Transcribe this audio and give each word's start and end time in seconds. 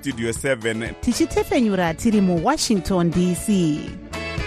studio 0.00 0.30
7 0.30 0.94
tichitefenyura 1.00 1.94
tiri 1.94 2.20
muwashington 2.20 3.10
dc 3.10 3.48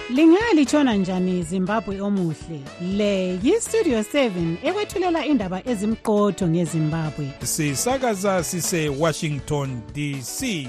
lingalitshona 0.10 0.94
njani 0.96 1.44
zimbabwe 1.44 2.02
omuhle? 2.02 2.60
Le 2.82 3.40
yistudio 3.44 4.00
7 4.00 4.56
ekwethulela 4.64 5.26
indaba 5.26 5.62
ezimqotho 5.68 6.48
ngezimbabwe. 6.48 7.32
Sisakaza 7.44 8.44
sise-washington 8.44 9.82
dc 9.94 10.68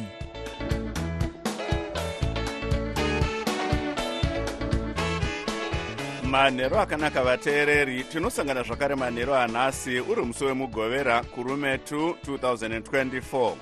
manhero 6.24 6.80
akanaka 6.80 7.22
vateereri 7.24 8.04
tinosangana 8.04 8.62
zvakare 8.62 8.94
manhero 8.94 9.34
anhasi 9.34 10.00
uri 10.00 10.22
musi 10.22 10.44
wemugovera 10.44 11.22
kurume 11.22 11.76
2 11.76 12.14
2024 12.26 13.52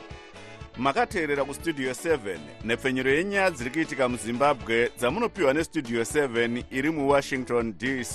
makateerera 0.80 1.44
kustudio 1.44 1.90
7 1.92 2.38
nepfenyuro 2.64 3.10
yenyaya 3.10 3.50
dziri 3.50 3.70
kuitika 3.70 4.08
muzimbabwe 4.08 4.76
dzamunopiwa 4.98 5.50
nestudio 5.54 6.02
7 6.02 6.64
iri 6.78 6.90
muwashington 6.90 7.64
dc 7.80 8.14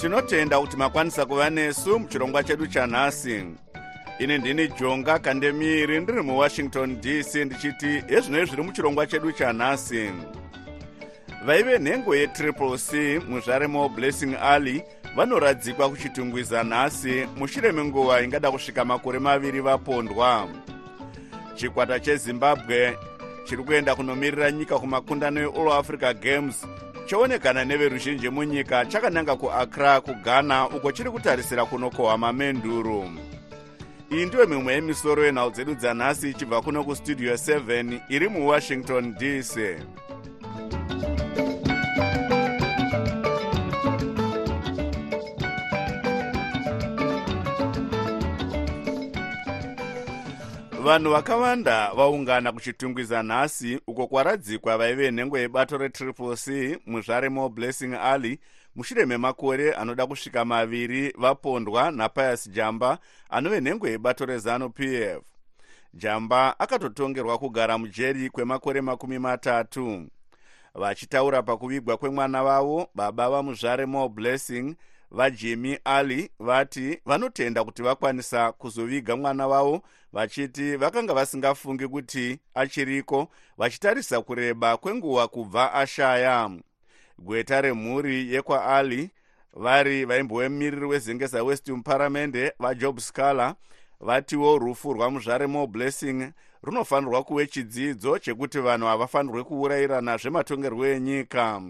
tinotenda 0.00 0.60
kuti 0.60 0.76
makwanisa 0.76 1.26
kuva 1.26 1.50
nesu 1.50 1.98
muchirongwa 1.98 2.44
chedu 2.44 2.66
chanhasi 2.66 3.44
ini 4.22 4.38
ndini 4.38 4.68
jonga 4.68 5.18
kandemiri 5.18 6.00
ndiri 6.00 6.22
muwashington 6.22 7.00
dc 7.00 7.34
ndichiti 7.34 8.02
ezvinoi 8.08 8.46
zviri 8.46 8.62
muchirongwa 8.62 9.06
chedu 9.06 9.32
chanhasi 9.32 10.10
vaive 11.44 11.78
nhengo 11.78 12.16
yetriple 12.16 12.78
c 12.78 13.20
muzvaremo 13.28 13.88
blessing 13.88 14.34
alley 14.42 14.82
vanoradzikwa 15.16 15.90
kuchitungwiza 15.90 16.64
nhasi 16.64 17.26
mushure 17.36 17.72
menguva 17.72 18.22
ingada 18.22 18.50
kusvika 18.50 18.84
makore 18.84 19.18
maviri 19.18 19.60
vapondwa. 19.60 20.48
Chikwata 21.54 22.00
chezimbabwe 22.00 22.98
chiri 23.44 23.64
kuenda 23.64 23.94
kunomirira 23.94 24.50
nyika 24.50 24.78
kumakundano 24.78 25.40
eall 25.40 25.72
africa 25.72 26.14
games 26.20 26.66
choonekana 27.06 27.64
neveruzhinji 27.64 28.28
munyika 28.28 28.86
chakananga 28.86 29.36
kuakra 29.36 30.00
kughana 30.00 30.68
uko 30.68 30.92
chiri 30.92 31.10
kutarisira 31.10 31.64
kunokohwa 31.64 32.18
mamenduru 32.18 33.10
iyi 34.12 34.26
ndiyo 34.26 34.44
mimwe 34.46 34.70
yemisoro 34.74 35.20
yenhau 35.26 35.50
dzedu 35.54 35.72
dzanhasi 35.80 36.26
ichibva 36.30 36.58
kuno 36.64 36.80
kustudio 36.86 37.32
7 37.34 38.00
iri 38.14 38.26
muwashington 38.34 39.04
dc 39.20 39.54
vanhu 50.82 51.10
vakawanda 51.10 51.90
vaungana 51.96 52.52
kuchitungwiza 52.52 53.22
nhasi 53.22 53.80
uko 53.86 54.06
kwaradzikwa 54.06 54.78
vaive 54.78 55.10
nhengo 55.10 55.38
yebato 55.38 55.78
retriple 55.78 56.36
c 56.36 56.78
muzvaremo 56.86 57.48
blessing 57.48 57.94
alley 57.94 58.38
mushure 58.76 59.06
memakore 59.06 59.72
anoda 59.74 60.06
kusvika 60.06 60.44
maviri 60.44 61.14
vapondwa 61.18 61.90
napius 61.90 62.50
jamba 62.50 62.98
anove 63.30 63.60
nhengo 63.60 63.88
yebato 63.88 64.26
rezanup 64.26 64.80
f. 64.80 65.20
Jamba 65.94 66.58
akatotongerwa 66.60 67.38
kugara 67.38 67.78
mujeri 67.78 68.30
kwemakore 68.30 68.80
makumi 68.80 69.18
matatu. 69.18 70.06
Vachitaura 70.74 71.42
pakuvigwa 71.42 71.96
kwemwana 71.96 72.44
vavo 72.44 72.88
baba 72.94 73.30
vamuzvaremo 73.30 74.08
blessing 74.08 74.74
vajimi 75.10 75.78
alley 75.84 76.30
vati 76.40 77.00
vanotenda 77.06 77.64
kuti 77.64 77.82
vakwanisa 77.82 78.52
kuzoviga 78.52 79.16
mwana 79.16 79.48
vavo 79.48 79.82
vachiti 80.12 80.76
vakanga 80.76 81.14
vasingafungi 81.14 81.88
kuti 81.88 82.38
achiriko 82.54 83.28
vachitarisa 83.58 84.22
kureba 84.22 84.76
kwenguva 84.76 85.28
kubva 85.28 85.72
ashaya 85.74 86.50
gweta 87.18 87.60
remhuri 87.60 88.34
yekwaali 88.34 89.10
vari 89.54 90.04
vaimbovemiriri 90.04 90.86
wezengeza 90.86 91.44
west 91.44 91.68
muparamende 91.68 92.52
vajob 92.58 92.98
scaler 92.98 93.54
vatiwo 94.00 94.58
rufu 94.58 94.92
rwamuzvaremo 94.92 95.66
blessing. 95.66 96.32
Runofanirwa 96.62 97.22
kuve 97.22 97.46
chidzidzo 97.46 98.18
chekuti 98.18 98.58
vanhu 98.58 98.86
havafanirwe 98.86 99.44
kuurayirana 99.44 100.16
zvematongerwo 100.16 100.86
enyika. 100.86 101.62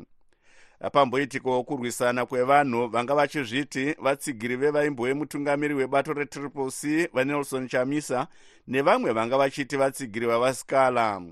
Pamboitikawo 0.92 1.64
kurwisana 1.64 2.26
kwevanhu 2.26 2.88
vanga 2.88 3.14
vachizviti 3.14 3.96
vatsigiri 3.98 4.56
vevaimbo 4.56 5.04
vemutungamiri 5.04 5.74
webato 5.74 6.12
retriple 6.12 6.70
c 6.70 7.08
vanelson 7.12 7.68
chamisa 7.68 8.26
nevamwe 8.68 9.12
vanga 9.12 9.38
vachiti 9.38 9.76
vatsigiri 9.76 10.26
vavascala 10.26 11.22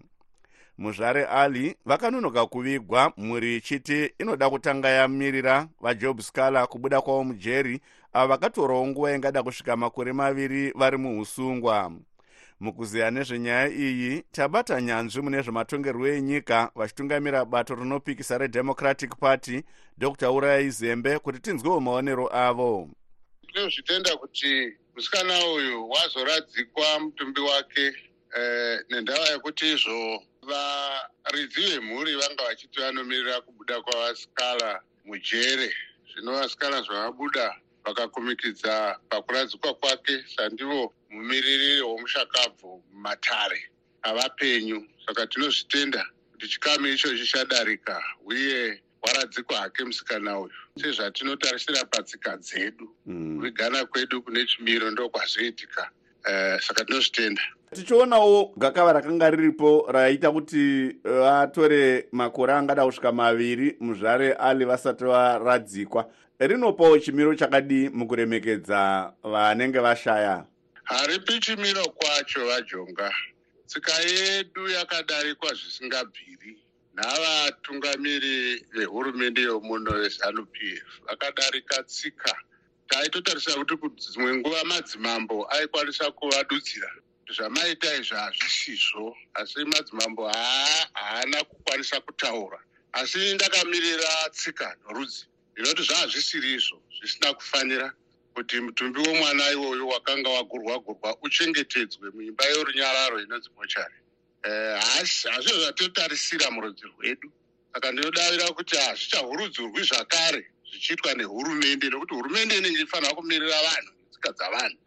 muzvare 0.81 1.25
ali 1.25 1.77
vakanonoka 1.85 2.47
kuvigwa 2.47 3.13
mhuri 3.17 3.57
ichiti 3.57 4.13
inoda 4.19 4.51
kutanga 4.51 4.89
yamirira 4.89 5.69
vajob 5.81 6.21
scaler 6.21 6.69
kubuda 6.69 7.01
kwavo 7.01 7.25
mujeri 7.25 7.81
avo 8.13 8.29
vakatorawo 8.29 8.87
nguva 8.87 9.15
ingada 9.15 9.43
kusvika 9.43 9.77
makore 9.77 10.13
maviri 10.13 10.71
vari 10.71 10.97
muusungwa 10.97 11.93
mukuziya 12.61 13.11
nezvenyaya 13.11 13.69
iyi 13.69 14.23
tabata 14.33 14.81
nyanzvi 14.81 15.23
mune 15.23 15.43
zvematongerwo 15.43 16.09
enyika 16.09 16.71
vachitungamira 16.75 17.45
bato 17.45 17.75
rinopikisa 17.75 18.39
redemocratic 18.39 19.17
party 19.17 19.63
dr 19.99 20.31
urayai 20.31 20.71
zembe 20.71 21.19
kuti 21.19 21.39
tinzwewo 21.39 21.81
maonero 21.81 22.37
avo. 22.37 22.89
Tinozvitenda 23.47 24.17
kuti 24.17 24.73
musikana 24.97 25.47
uyu 25.47 25.91
wazoradzikwa 25.91 27.01
mutumbi 27.01 27.41
wake 27.41 27.87
eh, 28.37 28.81
nendava 28.91 29.29
yekuti 29.29 29.73
izvo 29.73 30.23
varidzi 30.51 31.61
vemhuri 31.61 32.15
vanga 32.17 32.45
vachiti 32.45 32.81
vanomirira 32.81 33.41
kubuda 33.41 33.81
kwavasikala 33.83 34.81
mujere. 35.05 35.73
Zvino 36.13 36.33
vasikala 36.33 36.83
zvavabuda 36.83 37.57
vakakumikidza 37.85 38.99
pakuradzikwa 39.09 39.75
kwake 39.75 40.25
sandivo 40.37 40.95
mumiriri 41.11 41.81
womushakabvu 41.81 42.85
mumatare 42.93 43.71
avapenyu 44.03 44.89
saka 45.07 45.27
tinozvitenda 45.27 46.07
kuti 46.33 46.49
chikamu 46.49 46.87
ichochi 46.87 47.27
chadarika 47.27 48.05
uye 48.25 48.83
waradzikwa 49.03 49.59
hake 49.59 49.85
musikana 49.85 50.39
uyu. 50.41 50.53
Sezvatinotarisira 50.83 51.85
patsika 51.85 52.37
dzedu 52.37 52.89
kuvighana 53.05 53.81
mm. 53.81 53.87
kwedu 53.87 54.23
kune 54.23 54.47
chimiro 54.47 54.91
ndo 54.91 55.09
kwazvoitika 55.09 55.91
uh, 56.25 56.61
saka 56.61 56.85
tinozvitenda 56.85 57.43
tichionawo 57.75 58.53
gakava 58.57 58.93
rakanga 58.93 59.31
riripo 59.31 59.87
raita 59.89 60.33
kuti 60.33 60.97
vatore 61.05 62.09
makore 62.13 62.53
angada 62.53 62.85
kusvika 62.85 63.13
maviri 63.13 63.77
muzvare 63.81 64.33
ali 64.33 64.65
vasati 64.65 65.05
varadzikwa. 65.05 66.11
Rinopawo 66.39 66.99
chimiro 66.99 67.35
chakadii 67.35 67.89
mukuremekedza 67.89 69.13
vanenge 69.23 69.79
vashaya? 69.79 70.47
Haripi 70.85 71.41
chimiro 71.41 71.85
kwacho 71.85 72.47
vajonga. 72.47 73.13
Tsika 73.67 73.93
yedu 73.93 74.69
yakadarikwa 74.69 75.55
zvisingabviri. 75.55 76.59
Navatungamiri 76.95 78.67
vehurumende 78.73 79.43
yomuno 79.43 79.93
vezanup 79.93 80.57
f 80.57 81.01
vakadarika 81.07 81.83
tsika. 81.83 82.35
Taitotarisa 82.89 83.55
kuti 83.55 83.75
dzimwe 83.97 84.37
nguva 84.37 84.65
madzimambo 84.65 85.47
aikwanisa 85.51 86.11
kuvadudzira 86.11 86.91
zvamaita 87.35 87.95
izvo 87.95 88.17
hazvisizvo 88.17 89.17
asi 89.35 89.65
madzimambo 89.65 90.29
haana 90.95 91.45
kukwanisa 91.45 92.01
kutaura. 92.01 92.59
Asi 92.93 93.35
ndakamirira 93.35 94.29
tsika 94.33 94.77
norudzi 94.85 95.25
inoti 95.57 95.83
zvazvisiri 95.83 96.55
izvo 96.55 96.83
zvisina 96.99 97.35
kufanira 97.35 97.93
kuti 98.35 98.61
mutumbi 98.61 99.01
womwana 99.01 99.51
iwoyo 99.51 99.87
wakanga 99.89 100.31
wagurwa 100.31 100.79
gurwa 100.79 101.17
uchengetedzwe 101.23 102.11
muimba 102.15 102.45
yorunyararo 102.45 103.21
inonzi 103.23 103.49
mochari 103.57 103.95
hazvizvo 104.43 105.61
zvatotarisira 105.63 106.51
murudzi 106.51 106.85
rwedu. 106.87 107.33
Saka 107.73 107.93
ndinodavira 107.93 108.47
kuti 108.53 108.77
hazvichahurudzurwi 108.77 109.83
zvakare 109.83 110.43
zvichiitwa 110.71 111.15
nehurumende 111.15 111.89
nokuti 111.89 112.15
hurumende 112.15 112.57
inenge 112.59 112.81
ifanira 112.83 113.15
kumirira 113.15 113.63
vanhu 113.63 113.93
netsika 114.03 114.33
dzavanhu 114.33 114.79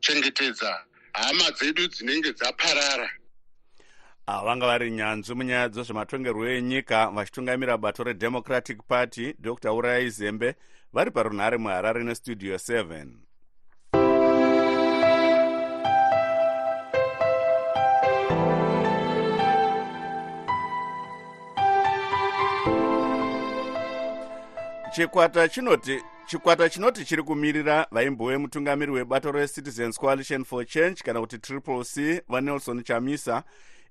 kuchengetedza 0.00 0.78
hama 1.12 1.50
dzedu 1.50 1.88
dzinenge 1.88 2.32
dzaparara. 2.32 3.10
Ah, 4.26 4.44
vanga 4.44 4.66
vari 4.66 4.90
nyanzvi 4.90 5.34
munyaya 5.34 5.68
dzezvematongerwo 5.68 6.48
enyika 6.48 7.10
vachitungamira 7.10 7.76
bato 7.78 8.04
redemocratic 8.04 8.78
party 8.88 9.34
dr. 9.38 9.70
Urai 9.70 10.10
zembe 10.10 10.54
vari 10.92 11.10
parunhare 11.10 11.56
muharare 11.58 12.04
nestudio 12.04 12.56
7 12.56 13.06
chikwata 24.94 25.48
chinoti 25.48 26.00
chikwata 26.30 26.68
chinoti 26.68 27.04
chiri 27.04 27.22
kumirira 27.22 27.86
vaimbo 27.90 28.28
vemutungamiri 28.28 28.92
webato 28.92 29.32
recitizens 29.32 29.98
coalition 29.98 30.44
for 30.44 30.66
change 30.66 31.02
kana 31.04 31.20
kuti 31.20 31.38
triple 31.38 31.84
c 31.84 32.22
vanelson 32.28 32.82
chamisa. 32.82 33.44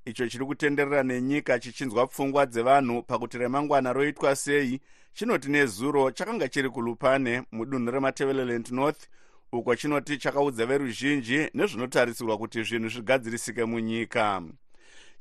Icho 0.05 0.27
chiri 0.29 0.45
kutenderera 0.45 1.03
nenyika 1.03 1.59
chichinzwa 1.59 2.07
pfungwa 2.07 2.45
dzevanhu 2.45 3.03
pakuti 3.03 3.37
remangwana 3.37 3.93
roitwa 3.93 4.35
sei 4.35 4.79
chinoti 5.13 5.49
nezuro 5.49 6.11
chakanga 6.11 6.47
chiri 6.47 6.69
kulupane 6.69 7.43
mudunhu 7.51 7.91
rematevereland 7.91 8.71
north 8.71 9.07
uko 9.51 9.75
chinoti 9.75 10.17
chakaudza 10.17 10.65
veruzhinji 10.65 11.49
nezvinotarisirwa 11.53 12.37
kuti 12.37 12.63
zvinhu 12.63 12.89
zvigadzirisike 12.89 13.65
munyika. 13.65 14.41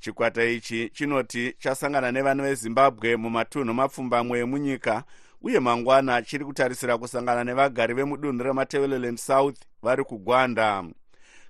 Chikwata 0.01 0.45
ichi 0.45 0.91
chinoti 0.91 1.55
chasangana 1.59 2.13
nevanhu 2.13 2.45
vezimbabwe 2.45 3.17
mumatunhu 3.17 3.75
mapfumbamwe 3.75 4.39
emunyika 4.39 5.05
uye 5.43 5.61
mangwana 5.61 6.23
chiri 6.23 6.45
kutarisira 6.45 6.99
kusangana 6.99 7.45
nevagari 7.45 7.95
vemudunhu 7.95 8.45
rematevereland 8.45 9.19
south 9.19 9.59
vari 9.83 10.05
kugwanda. 10.05 10.85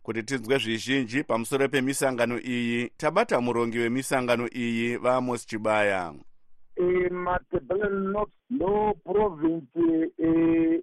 Kuti 0.02 0.22
tinzwe 0.22 0.58
zvizhinji 0.58 1.24
pamusoro 1.24 1.68
pemisangano 1.68 2.40
iyi 2.40 2.88
tabata 2.96 3.40
murongi 3.40 3.78
wemisangano 3.78 4.48
iyi 4.54 4.96
vamos 4.96 5.46
chibaya. 5.46 6.14
E, 6.76 7.08
matebelen 7.08 8.12
north 8.12 8.32
ndo 8.50 8.94
provinsi 9.04 10.12
e, 10.18 10.28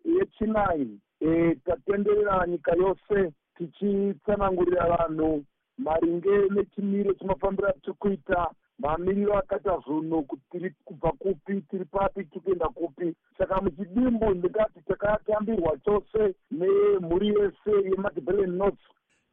yechinai 0.05 0.99
e, 1.19 1.55
tatenderera 1.55 2.47
nyika 2.47 2.71
yose 2.71 3.31
tichitsanangurira 3.57 4.87
vanhu 4.87 5.43
maringe 5.77 6.49
nechimiro 6.49 7.13
chinofambira 7.13 7.73
tiri 7.73 7.93
kuita 7.99 8.47
mamiriro 8.79 9.37
akaita 9.37 9.77
zvinhu 9.87 10.23
kuti 10.23 10.69
kubva 10.85 11.11
kupi 11.11 11.61
tiri 11.61 11.85
papi 11.85 12.23
tiri 12.25 12.39
kuenda 12.41 12.67
kupi. 12.67 13.15
Saka 13.37 13.61
muchidimbu 13.61 14.33
ndingati 14.33 14.79
takatambirwa 14.87 15.77
chose 15.85 16.35
nemhuri 16.51 17.27
yese 17.27 17.89
yemadebelen 17.89 18.51
north. 18.57 18.79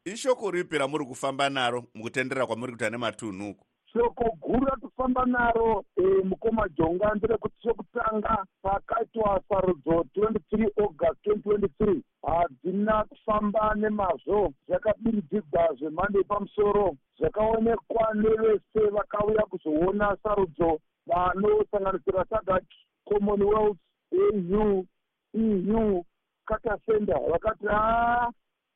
Ishoko 0.05 0.51
ripi 0.51 0.79
ramuri 0.79 1.05
kufamba 1.07 1.51
naro 1.51 1.85
mukutenderera 1.95 2.47
kwamuri 2.47 2.73
kuita 2.73 2.91
nematunhu 2.91 3.51
uku 3.51 3.67
shoko 3.93 4.37
guru 4.41 4.67
ratofamba 4.67 5.27
naro 5.27 5.85
e, 5.97 6.03
mukoma 6.25 6.69
jonga 6.69 7.15
nderekuti 7.15 7.55
chekutanga 7.63 8.45
pakaitwa 8.63 9.43
sarudzo 9.49 10.05
23 10.17 10.71
august 10.83 11.27
2023 11.27 12.01
hadzina 12.23 13.05
kufamba 13.05 13.75
nemazvo 13.75 14.53
zvakabiridzigwa 14.69 15.75
zvemhando 15.79 16.19
yepamusoro. 16.19 16.97
Zvakaonekwa 17.19 18.15
nevese 18.15 18.91
vakauya 18.91 19.43
kuzoona 19.43 20.17
sarudzo 20.23 20.81
vanosanganisira 21.07 22.25
sadak 22.31 22.65
commonwealth 23.05 23.79
au 24.13 24.87
eu 25.35 26.05
kata 26.45 26.79
center. 26.87 27.21
Vakati 27.31 27.67
haa 27.67 28.31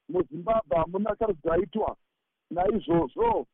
muzimbabwe 0.08 0.76
hamuna 0.78 1.16
sarudzo 1.18 1.48
yaitwa. 1.48 1.96
Naizvozvo 2.50 3.46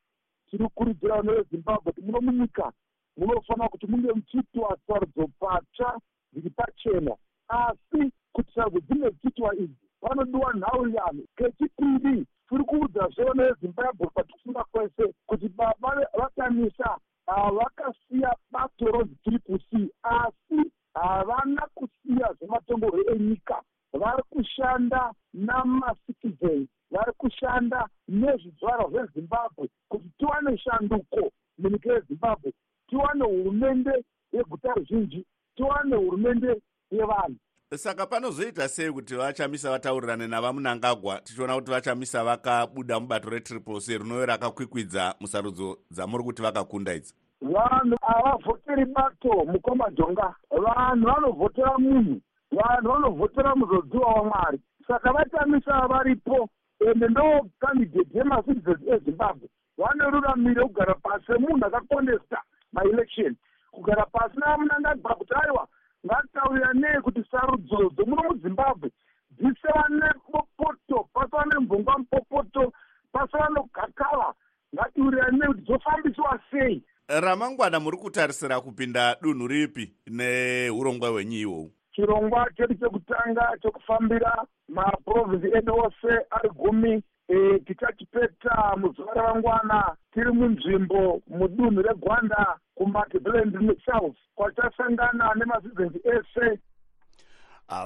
tiri 0.52 0.64
kukurudzira 0.64 1.16
vana 1.16 1.32
vezimbabwe 1.32 1.92
kuti 1.92 2.00
muno 2.06 2.20
munyika 2.20 2.72
munofanira 3.16 3.68
kuti 3.68 3.86
munge 3.86 4.12
muchiitwa 4.12 4.76
sarudzo 4.86 5.24
patsva 5.40 6.00
dziri 6.32 6.50
pachena. 6.50 7.14
Asi 7.48 8.00
kuti 8.32 8.52
sarudzo 8.54 8.80
dzinge 8.80 9.10
dzichiitwa 9.10 9.54
idzi 9.56 9.86
vanodiwa 10.02 10.52
nhau 10.54 10.88
yano 10.96 11.22
kechipiri 11.36 12.26
tiri 12.48 12.64
kuudza 12.64 13.08
zvevana 13.14 13.42
vezimbabwe 13.48 14.06
patikufunga 14.14 14.64
kwese 14.72 15.14
kuti 15.26 15.48
baba 15.48 15.90
vakanisa 16.18 16.98
havakasiya 17.26 18.36
bato 18.52 18.84
ronzi 18.92 19.16
triple 19.24 19.58
c 19.58 19.88
asi 20.02 20.60
havana 20.94 21.62
kusiya 21.74 22.28
zvematongerwo 22.38 23.00
enyika 23.12 23.62
vari 23.92 24.22
kushanda 24.30 25.12
namacitizens 25.34 26.68
vari 26.90 27.12
kushanda 27.16 27.88
nezvidzvarwa 28.08 28.90
zvezimbabwe 28.90 29.68
kuti 29.88 30.08
tiwane 30.18 30.58
shanduko 30.58 31.30
munyika 31.58 31.92
yezimbabwe 31.92 32.52
tiwane 32.88 33.24
hurumende 33.24 34.04
yeguta 34.32 34.74
ruzhinji 34.74 35.26
tiwane 35.56 35.96
hurumende 35.96 36.62
yevanhu. 36.90 37.36
Saka 37.74 38.06
panozoita 38.06 38.68
sei 38.68 38.92
kuti 38.92 39.14
vachamisa 39.14 39.70
vataurirane 39.70 40.26
navamunangagwa 40.26 41.20
tichiona 41.20 41.54
kuti 41.54 41.70
vachamisa 41.70 42.24
vakabuda 42.24 43.00
mubato 43.00 43.30
retriple 43.30 43.80
c 43.80 43.98
rinove 43.98 44.26
rakakwikwidza 44.26 45.14
musarudzo 45.20 45.78
dzamuri 45.90 46.24
kuti 46.24 46.42
vakakunda 46.42 46.94
idzi. 46.94 47.14
Vanhu 47.40 47.96
havavhoteri 48.02 48.84
bato 48.84 49.44
mukoma 49.44 49.90
jonga. 49.90 50.34
Vanhu 50.50 51.06
vanovhotera 51.06 51.78
munhu 51.78 52.20
vanhu 52.52 52.92
vanovhotera 52.92 53.54
muzodziwa 53.54 54.12
wamwari 54.12 54.60
saka 54.86 55.12
vatamisa 55.12 55.86
varipo 55.88 56.48
ende 56.90 57.08
ndo 57.08 57.46
kandidate 57.60 58.18
yemacitizens 58.18 58.80
ezimbabwe. 58.94 59.48
Vane 59.78 60.04
ruramiro 60.10 60.68
kugara 60.68 60.94
pasi 60.94 61.26
semunhu 61.26 61.66
akakondesta 61.66 62.42
maelection 62.72 63.36
kugara 63.70 64.06
pasi 64.06 64.36
navamunangagwa 64.40 65.14
kuti 65.14 65.34
aiwa 65.34 65.68
ngataurira 66.06 66.72
nei 66.72 67.00
kuti 67.00 67.24
sarudzo 67.30 67.90
dzomuno 67.94 68.22
muzimbabwe 68.22 68.90
dzisava 69.30 69.88
nepopoto 69.88 71.08
pasava 71.14 71.44
nemvungwa 71.44 71.98
mupopoto 71.98 72.72
pasava 73.12 73.48
nogakava. 73.48 74.34
Ngatiurira 74.74 75.30
nei 75.30 75.48
kuti 75.48 75.60
dzofambiswa 75.60 76.40
sei? 76.50 76.82
Ramangwana 77.08 77.80
muri 77.80 77.96
kutarisira 77.96 78.60
kupinda 78.60 79.16
dunhu 79.22 79.46
ripi 79.46 79.92
neurongwa 80.06 81.08
hwenyu 81.08 81.38
ihwohwu 81.38 81.70
chirongwa 81.94 82.48
chedu 82.56 82.74
chekutanga 82.74 83.44
chekufambira 83.62 84.44
maprovinsi 84.68 85.46
edu 85.58 85.74
ose 85.84 86.12
ari 86.30 86.48
gumi 86.50 87.02
e, 87.28 87.58
tichachipeta 87.66 88.76
muzuva 88.76 89.12
ravangwana 89.14 89.96
tiri 90.14 90.32
munzvimbo 90.32 91.20
mudunhu 91.28 91.82
regwanda 91.82 92.56
kumatebland 92.74 93.54
south 93.86 94.16
kwachasangana 94.34 95.34
nemacitizens 95.34 95.92
ese 96.04 96.58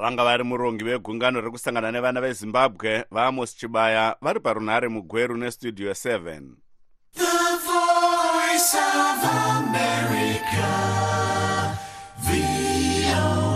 vanga 0.00 0.24
vari 0.24 0.44
murongi 0.44 0.84
vegungano 0.84 1.40
rekusangana 1.40 1.92
nevana 1.92 2.20
vezimbabwe 2.20 3.04
vamos 3.10 3.56
chibaya 3.56 4.16
vari 4.22 4.40
parunhare 4.40 4.88
mugweru 4.88 5.36
nestudio 5.36 5.90
7 5.90 6.42
The 7.16 7.22
voice 7.22 8.74
of 8.74 9.24
America, 9.56 10.68
VOA. 12.18 13.55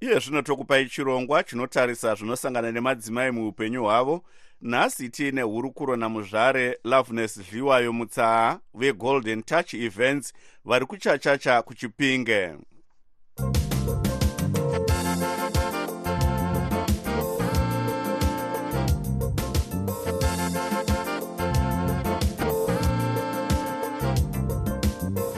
Iye 0.00 0.18
zvino 0.20 0.42
tokupai 0.42 0.86
chirongwa 0.86 1.42
chinotarisa 1.42 2.14
zvinosangana 2.14 2.72
nemadzimai 2.72 3.30
muupenyu 3.30 3.82
hwavo 3.82 4.24
nhasi 4.60 5.08
tiine 5.08 5.42
hurukuro 5.42 5.96
namuzvare 5.96 6.78
loveness 6.84 7.40
dliwayo 7.50 7.92
mutsaa 7.92 8.58
vegolden 8.74 9.42
touch 9.42 9.74
events 9.74 10.32
vari 10.64 10.86
kuchachacha 10.86 11.62
kuchipinge. 11.62 12.54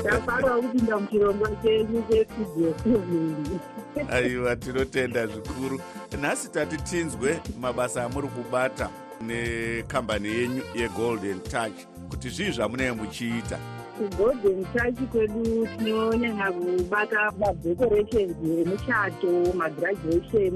Ndafara 0.01 0.57
kupinda 0.57 0.99
muchirongwa 0.99 1.51
chenyu 1.63 2.03
chestudio 2.03 2.75
seven 2.83 3.78
aiwa 4.13 4.57
tinotenda 4.57 5.27
zvikuru. 5.27 5.81
Nhasi 6.21 6.49
tati 6.49 6.77
tinzwe 6.77 7.41
mabasa 7.61 8.05
amuri 8.05 8.29
kubata 8.29 8.89
nekambani 9.21 10.29
yenyu 10.29 10.63
yegolden 10.75 11.41
touch 11.41 11.79
kuti 12.11 12.29
zvii 12.29 12.51
zvamunee 12.51 12.91
muchiita 12.91 13.59
kugolden 13.99 14.65
touch 14.73 15.01
kwedu 15.11 15.69
tinonyanya 15.79 16.53
kubata 16.53 17.33
madecorations 17.41 18.37
emuchato 18.63 19.33
magraduation 19.55 20.55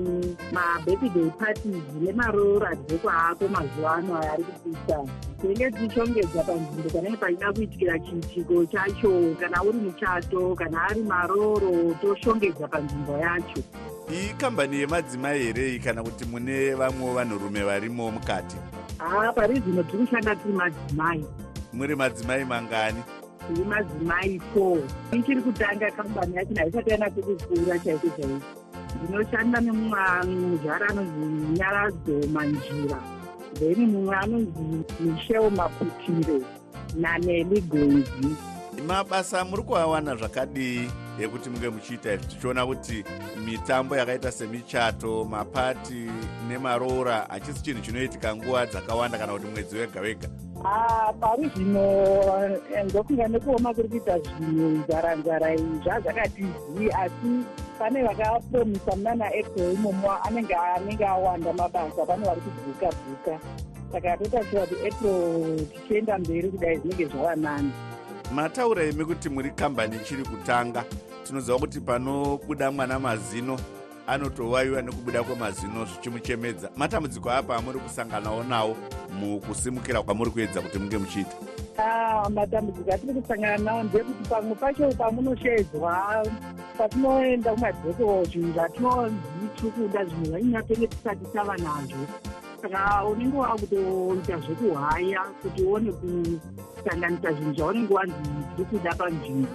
mabirthday 0.52 1.30
parties 1.38 1.84
nemaroradheko 2.00 3.10
aako 3.10 3.48
mazuva 3.48 3.94
ano 3.94 4.16
aya 4.16 4.32
ari 4.32 4.44
kupisa 4.44 5.04
tinenge 5.42 5.70
tichishongedza 5.70 6.42
panzvimbo 6.42 6.90
panenge 6.90 7.16
pachida 7.16 7.52
kuitikira 7.52 7.98
chiitiko 7.98 8.66
chacho. 8.66 9.36
Kana 9.40 9.62
uri 9.62 9.78
muchato 9.78 10.54
kana 10.54 10.82
ari 10.82 11.02
maroro 11.02 11.94
toshongedza 12.00 12.68
panzvimbo 12.68 13.18
yacho. 13.18 13.62
Iyi 14.12 14.34
kambani 14.38 14.80
yemadzimai 14.80 15.42
here 15.42 15.68
iyi 15.68 15.78
kana 15.78 16.02
kuti 16.02 16.24
mune 16.24 16.74
vamwewo 16.74 17.14
vanhurume 17.14 17.62
varimo 17.62 18.10
mukati? 18.10 18.56
Haa 18.98 19.32
pari 19.32 19.60
zvino 19.60 19.82
tiri 19.82 20.06
kushanda 20.06 20.36
tiri 20.36 20.54
madzimai. 20.54 21.24
Muri 21.72 21.96
madzimai 21.96 22.44
mangani 22.44 23.02
tiri 23.52 23.64
madzimai 23.64 24.40
four 24.54 24.78
ichiri 25.12 25.42
kutanga 25.42 25.90
kambani 25.90 26.36
yacho 26.36 26.54
haisati 26.54 26.90
yanatse 26.90 27.22
kukura 27.22 27.78
chaiko 27.78 28.08
chaiko. 28.08 28.40
Ndinoshanda 29.04 29.60
nemuzvara 29.60 30.88
anonzi 30.88 31.52
nyaradzo 31.58 32.28
manjira. 32.32 32.98
Then 33.54 33.86
mumwe 33.86 34.16
anonzi 34.16 34.84
michel 35.00 35.50
maputire 35.50 36.42
naneli 36.96 37.60
gonzi 37.60 38.36
mabasa 38.86 39.44
muri 39.44 39.62
kuawana 39.62 40.16
zvakadii 40.16 40.90
yekuti 41.18 41.50
munge 41.50 41.68
muchiita 41.68 42.12
izvi. 42.14 42.26
Tichiona 42.26 42.66
kuti 42.66 43.04
mitambo 43.44 43.96
yakaita 43.96 44.32
semichato 44.32 45.24
mapati 45.24 46.10
nemaroora 46.48 47.26
hachisi 47.28 47.62
chinhu 47.62 47.80
chinoitika 47.80 48.36
nguva 48.36 48.66
dzakawanda 48.66 49.18
kana 49.18 49.32
kuti 49.32 49.46
mwedzi 49.46 49.76
wega 49.76 50.00
wega. 50.00 50.28
Ah, 50.64 51.12
pari 51.20 51.50
zvino 51.54 51.82
eh, 52.74 52.84
ndokunga 52.84 53.28
nekuoma 53.28 53.74
kuri 53.74 53.88
kuita 53.88 54.18
zvinhu 54.18 54.68
nzara-nzara 54.78 55.54
iyi 55.54 55.80
zvazvakati 55.84 56.46
zii 56.76 56.90
asi 56.90 57.44
pane 57.78 58.02
vakapromisa 58.02 58.96
muna 58.96 59.14
naapril 59.14 59.72
imomo 59.74 60.12
anenge 60.22 60.54
anenge 60.54 61.06
awanda 61.06 61.52
mabasa 61.52 62.06
pane 62.06 62.24
vari 62.26 62.40
kubvuka 62.40 62.88
bvuka 62.96 63.34
saka 63.92 64.16
totarisira 64.16 64.66
kuti 64.66 64.86
april 64.88 65.66
tichienda 65.66 66.18
mberi 66.18 66.48
kudai 66.50 66.78
zvinenge 66.78 67.06
zvava 67.06 67.36
nani 67.36 67.72
mataura 68.32 68.84
imi 68.84 69.04
kuti 69.04 69.28
muri 69.28 69.50
kambani 69.50 69.96
ichiri 69.96 70.24
kutanga. 70.24 70.84
Tinoziva 71.24 71.58
kuti 71.58 71.80
panobuda 71.80 72.70
mwana 72.70 72.98
mazino 72.98 73.58
anotowayiwa 74.06 74.82
nekubuda 74.82 75.22
kwemazino 75.22 75.84
zvichimuchemedza. 75.84 76.70
Matambudziko 76.76 77.30
apa 77.30 77.56
amuri 77.56 77.78
kusanganawo 77.78 78.42
nawo 78.42 78.76
mukusimukira 79.20 80.02
kwamuri 80.02 80.30
kuedza 80.30 80.60
kuti 80.60 80.78
munge 80.78 80.98
muchiita. 80.98 81.36
Ah, 81.78 82.30
matambudziko 82.30 82.92
atiri 82.92 83.14
kusangana 83.14 83.58
nawo 83.58 83.82
ndekuti 83.82 84.28
pamwe 84.28 84.54
pacho 84.54 84.88
pamunoshedzwa 84.88 86.26
patinoenda 86.78 87.52
kumadzoko 87.54 88.24
zvinhu 88.24 88.52
kuda 89.70 90.04
zvinhu 90.04 90.24
zvainyatenge 90.24 90.86
tisati 90.86 91.24
tava 91.32 91.56
nazvo 91.56 92.06
saka 92.62 93.04
unenge 93.04 93.36
wava 93.36 93.54
kutoita 93.54 94.36
zvekuhaya 94.38 95.20
kuti 95.42 95.62
uone 95.62 95.92
kusanganisa 95.92 97.32
zvinhu 97.32 97.54
zvaunenge 97.54 97.94
wanzi 97.94 98.14
tiri 98.56 98.64
kuda 98.70 98.94
panzvimbo. 98.94 99.48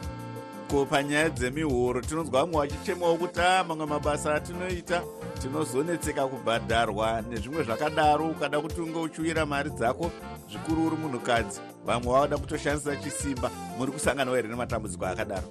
Ko 0.72 0.86
panyaya 0.86 1.30
dzemihoro 1.30 2.02
tinonzwa 2.02 2.42
vamwe 2.42 2.58
vachichemawo 2.60 3.18
kuti 3.18 3.40
a 3.40 3.64
mamwe 3.64 3.86
mabasa 3.86 4.36
atinoita 4.36 5.02
tinozonetseka 5.42 6.28
kubhadharwa 6.28 7.22
nezvimwe 7.22 7.64
zvakadaro. 7.64 8.28
Ukada 8.28 8.62
kuti 8.62 8.82
unge 8.82 9.00
uchiwira 9.00 9.46
mari 9.46 9.70
dzako 9.70 10.12
zvikuru 10.52 10.88
uri 10.88 10.96
munhukadzi 10.96 11.62
vamwe 11.86 12.12
vavada 12.12 12.38
kutoshandisa 12.38 12.96
chisimba 12.96 13.52
muri 13.78 13.92
kusanganawo 13.92 14.36
here 14.36 14.50
nematambudziko 14.50 15.06
akadaro. 15.06 15.48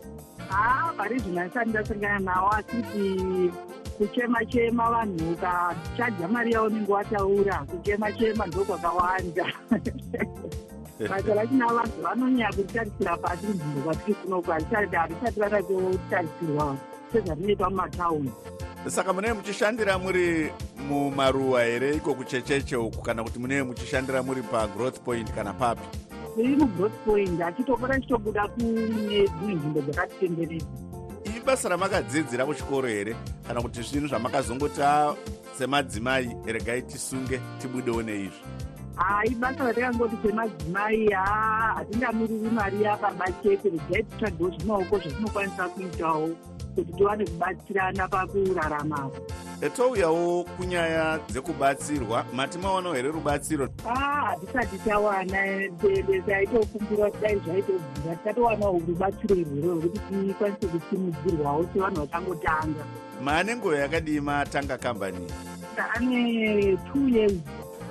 Haa 0.48 0.92
pari 0.96 1.18
zvino 1.18 1.42
asati 1.42 1.70
ndasangana 1.70 2.18
nawo 2.18 2.50
asi 2.52 2.76
kuti 3.98 4.08
kuchema-chema 4.08 4.90
vanhu 4.90 5.32
ukachadza 5.32 6.28
mari 6.28 6.52
yaunenge 6.52 6.92
wataura 6.92 7.64
kuchema-chema 7.70 8.46
ndokwakawanda 8.46 9.46
basa 11.10 11.34
rachina 11.34 11.66
vanhu 11.66 12.02
vanonyanya 12.02 12.52
kutarisira 12.52 13.16
pasi 13.16 13.46
nzvimbo 13.46 13.80
kwatiri 13.80 14.14
kunoku 14.14 14.50
harisati 14.50 15.40
vakatotarisirwa 15.40 16.76
sezvatinoita 17.12 17.70
mumataundi 17.70 18.30
saka 18.88 19.12
munee 19.12 19.32
muchishandira 19.32 19.98
muri 19.98 20.52
mumaruwa 20.88 21.62
here 21.64 21.94
iko 21.96 22.14
kuchecheche 22.14 22.76
uku 22.76 23.02
kana 23.02 23.24
kuti 23.24 23.38
munee 23.38 23.62
muchishandira 23.62 24.22
muri 24.22 24.42
pagrowth 24.42 25.00
point 25.00 25.32
kana 25.34 25.52
papi? 25.52 25.82
Tiri 26.36 26.56
mugrowth 26.56 27.04
point 27.04 27.40
achitokora 27.40 28.00
chitobuda 28.00 28.48
kune 28.48 29.28
dzimwe 29.28 29.54
nzvimbo 29.54 29.80
dzakatitenderedza 29.80 30.85
ibasa 31.46 31.68
ramakadzidzira 31.68 32.46
kuchikoro 32.46 32.88
here? 32.88 33.14
Kana 33.46 33.62
kuti 33.62 33.82
zvinhu 33.82 34.08
zvamakazongoti 34.08 34.82
a 34.82 35.14
semadzimai? 35.58 36.36
Regai 36.44 36.82
tisunge 36.82 37.40
tibudewo 37.60 38.02
neizvi. 38.02 38.42
Hai 38.96 39.30
basa 39.30 39.64
ratakangoti 39.64 40.16
semadzimai 40.22 41.08
haa 41.12 41.74
hatingamiriri 41.74 42.50
mari 42.50 42.82
yababa 42.82 43.26
chete 43.42 43.70
regai 43.70 44.02
titsvagewo 44.02 44.50
zvimaoko 44.50 44.98
zvatinokwanisa 44.98 45.68
kuitawo 45.68 46.30
kuti 46.76 46.92
tiwane 46.92 47.24
kubatsirana 47.24 48.08
pakurarama. 48.08 49.10
E, 49.60 49.68
touyawo 49.70 50.44
kunyaya 50.44 51.18
dzekubatsirwa 51.28 52.24
mati 52.34 52.58
maonawo 52.58 52.94
here 52.94 53.08
rubatsiro? 53.10 53.68
Aa 53.86 54.24
hatisati 54.26 54.78
tawana 54.78 55.38
taitokumbira 56.26 57.10
kuti 57.10 57.22
dai 57.22 57.36
zvaitobvira. 57.44 58.16
Tisatowanawo 58.16 58.82
rubatsiro 58.88 59.36
irwero 59.36 59.74
rwekuti 59.74 60.14
tikwanise 60.28 60.66
kusimudzirwawo 60.66 61.66
sevanhu 61.72 62.00
vachangotanga 62.00 62.84
maane 63.24 63.56
nguva 63.56 63.78
yakadii 63.78 64.20
matanga 64.20 64.78
kambani 64.78 65.26
ane 65.94 66.76
two 66.92 67.08
years. 67.08 67.32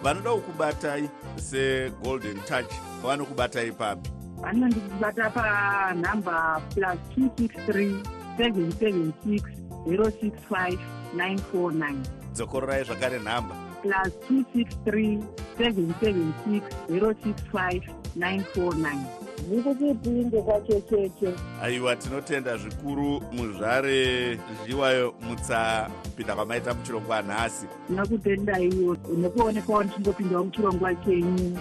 Vanodawo 0.04 0.38
kubatai 0.38 1.10
segolden 1.36 2.38
touch 2.48 2.72
vanokubatai 3.04 3.72
papi 3.72 4.10
vanondibata 4.42 5.30
panhamba 5.30 6.62
plus 6.76 6.98
two 7.16 7.30
six 7.38 7.56
three 7.66 7.96
seven 8.38 8.72
seven 8.72 9.14
six 9.24 9.44
zero 9.88 10.12
six 10.22 10.34
five 10.50 10.80
nine 11.16 11.38
four 11.38 11.72
nine 11.74 12.02
dzokororai 12.34 12.84
zvakare 12.84 13.20
nhamba. 13.20 13.56
plus 13.82 14.12
two 14.28 14.46
six 14.54 14.76
three 14.86 15.20
seven 15.58 15.96
seven 16.02 16.34
six 16.46 16.76
zero 16.88 17.14
six 17.24 17.42
five 17.52 17.82
nine 18.16 18.44
four 18.54 18.76
nine. 18.76 19.06
Zvikutipinde 19.50 20.42
kwachecheche 20.42 21.34
aiwa 21.62 21.96
tinotenda 21.96 22.58
zvikuru 22.58 23.22
muzvare 23.32 24.40
zviwayo 24.64 25.14
mutsapinda 25.22 26.36
kwamaita 26.36 26.74
muchirongwa 26.74 27.22
nhasi. 27.22 27.66
Ndinokutendaiwo 27.90 28.98
nekuonekwawo 29.18 29.84
ndichingopindawo 29.84 30.44
muchirongwa 30.44 30.96
chenyu 30.96 31.58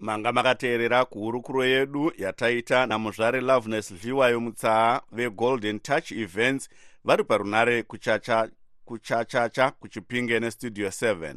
manga 0.00 0.32
makateerera 0.32 1.04
kuhurukuro 1.04 1.64
yedu 1.64 2.12
yataita 2.18 2.86
namuzvare 2.86 3.40
loveness 3.40 3.94
zviwayo 3.94 4.40
mutsaa 4.40 5.00
vegolden 5.12 5.80
touch 5.80 6.12
events 6.12 6.68
vari 7.04 7.24
parunare 7.24 7.82
kuchacha 7.82 8.48
kuchachacha 8.84 9.70
kuchipinge 9.70 10.40
nestudio 10.40 10.88
7 10.88 11.34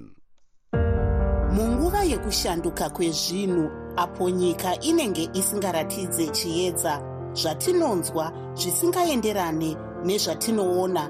munguva 1.54 2.04
yekushanduka 2.04 2.90
kwezvinhu 2.90 3.72
apo 3.98 4.30
nyika 4.30 4.80
inenge 4.80 5.30
isingaratidze 5.34 6.28
chiedza 6.28 7.02
zvatinonzwa 7.34 8.34
zvisingaenderane 8.54 9.78
nezvatinoona 10.06 11.10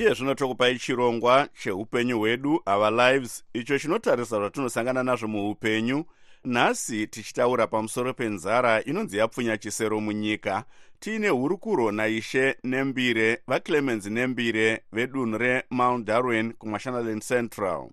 iye 0.00 0.14
zvino 0.14 0.34
tokupai 0.34 0.78
chirongwa 0.78 1.48
cheupenyu 1.62 2.18
hwedu 2.18 2.62
our 2.66 2.90
lives. 2.90 3.44
Icho 3.54 3.78
chinotarisa 3.78 4.36
zvatinosangana 4.36 5.02
nazvo 5.02 5.28
muupenyu. 5.28 6.04
Nhasi 6.44 7.06
tichitaura 7.06 7.66
pamusoro 7.66 8.14
penzara 8.14 8.84
inonzi 8.84 9.18
yapfunya 9.18 9.58
chisero 9.58 10.00
munyika. 10.00 10.64
Tiine 11.00 11.28
hurukuro 11.28 11.92
naishe 11.92 12.56
nembire 12.64 13.38
vaclemens 13.46 14.06
nembire 14.06 14.80
vedunhu 14.92 15.38
remount 15.38 16.06
darwin 16.06 16.52
kumashonaland 16.52 17.22
central 17.22 17.90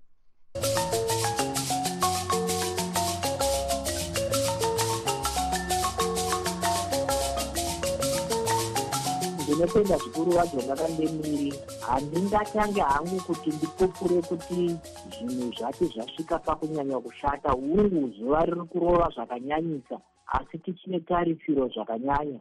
ndinotenda 9.57 9.97
zvikuru 9.97 10.31
vacho 10.31 10.59
vakandemiri 10.59 11.53
handingatange 11.87 12.81
hangu 12.81 13.21
kuti 13.27 13.49
ndipupure 13.49 14.21
kuti 14.21 14.77
zvinhu 15.13 15.51
zvati 15.57 15.85
zvasvika 15.85 16.39
pakunyanya 16.39 16.99
kushata. 16.99 17.51
Hungu 17.51 18.09
zuva 18.09 18.45
riri 18.45 18.61
kurova 18.61 19.09
zvakanyanyisa 19.15 19.99
asi 20.27 20.57
tichine 20.57 20.99
tarisiro 20.99 21.67
zvakanyanya. 21.67 22.39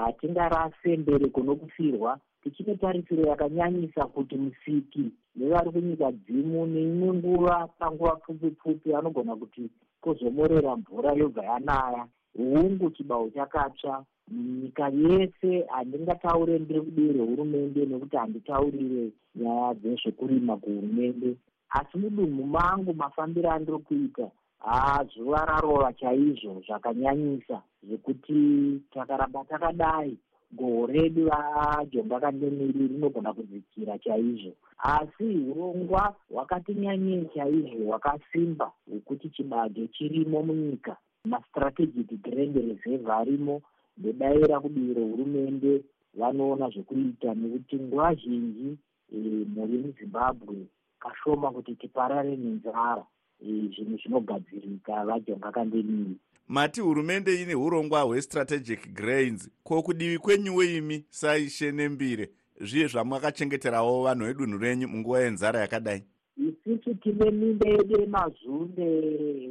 Hatingarase 0.00 0.96
mberi 0.96 1.30
kuno 1.30 1.54
kufirwa 1.56 2.18
tichine 2.42 2.74
tarisiro 2.74 3.22
yakanyanyisa 3.22 4.06
kuti 4.06 4.36
musiki 4.36 5.10
nevari 5.36 5.70
kunyika 5.70 6.12
dzimu 6.12 6.66
neimwe 6.66 7.12
nguva 7.14 7.68
panguva 7.78 8.16
pfupi 8.16 8.50
pfupi 8.50 8.90
vanogona 8.92 9.36
kuti 9.36 9.70
kwozomorera 10.00 10.76
mvura 10.76 11.12
yobva 11.12 11.44
yanaya 11.44 12.06
hungu 12.36 12.90
chibau 12.90 13.30
chakatsva. 13.30 14.04
Nyika 14.30 14.88
yese 14.88 15.66
handingataure 15.68 16.58
ndiri 16.58 16.80
kudivi 16.80 17.12
rehurumende 17.12 17.86
nekuti 17.86 18.16
handitaurire 18.16 19.10
nyaya 19.34 19.74
dzezvekurima 19.74 20.56
kuhurumende. 20.56 21.36
Asi 21.70 21.98
mudunhu 21.98 22.46
mangu 22.46 22.94
mafambiro 22.94 23.50
andiri 23.50 23.78
kuita 23.78 24.30
haa 24.58 25.04
zuva 25.04 25.44
rarova 25.44 25.92
chaizvo 25.92 26.62
zvakanyanyisa 26.66 27.62
zvekuti 27.82 28.80
takaramba 28.94 29.44
takadai. 29.44 30.18
Goho 30.52 30.86
redu 30.86 31.28
vajonga 31.30 32.20
kandemiri 32.20 32.88
rinogona 32.88 33.32
kudzikira 33.32 33.98
chaizvo. 33.98 34.52
Asi 34.78 35.24
urongwa 35.50 36.14
hwakati 36.30 36.74
nyanyei 36.74 37.28
chaizvo 37.34 37.84
hwakasimba 37.84 38.72
hwekuti 38.90 39.28
chibage 39.30 39.88
chirimo 39.88 40.42
munyika 40.42 40.96
mastrategic 41.30 42.08
grand 42.24 42.54
reserve 42.56 43.12
arimo 43.20 43.62
ndodaira 43.98 44.60
kudivi 44.60 44.94
rehurumende 44.94 45.72
vanoona 46.14 46.70
zvekuita. 46.70 47.34
Nekuti 47.34 47.76
nguva 47.76 48.14
zhinji 48.14 48.78
e, 49.12 49.16
mhuri 49.52 49.78
muzimbabwe 49.78 50.56
kashoma 51.02 51.50
kuti 51.50 51.74
tiparare 51.74 52.36
nenzara 52.36 53.04
e, 53.42 53.46
zvinhu 53.72 53.96
zvinogadzirika 54.02 55.04
vajonga 55.04 55.50
kandemiri 55.52 56.16
mati 56.48 56.80
hurumende 56.80 57.42
ine 57.42 57.54
urongwa 57.54 58.00
hwestrategic 58.02 58.92
grains. 58.94 59.50
Ko 59.64 59.82
kudivi 59.82 60.18
kwenyuwo 60.18 60.64
imi 60.64 61.04
saishe 61.10 61.72
nembire 61.72 62.30
zviye 62.60 62.86
zvamakachengeterawo 62.86 64.02
vanhu 64.02 64.24
vedunhu 64.26 64.58
renyu 64.58 64.88
munguva 64.88 65.20
yenzara 65.20 65.60
yakadai? 65.60 66.02
Isusu 66.36 66.94
tine 66.94 67.30
minda 67.30 67.68
yedu 67.68 68.00
yemazunde 68.00 68.86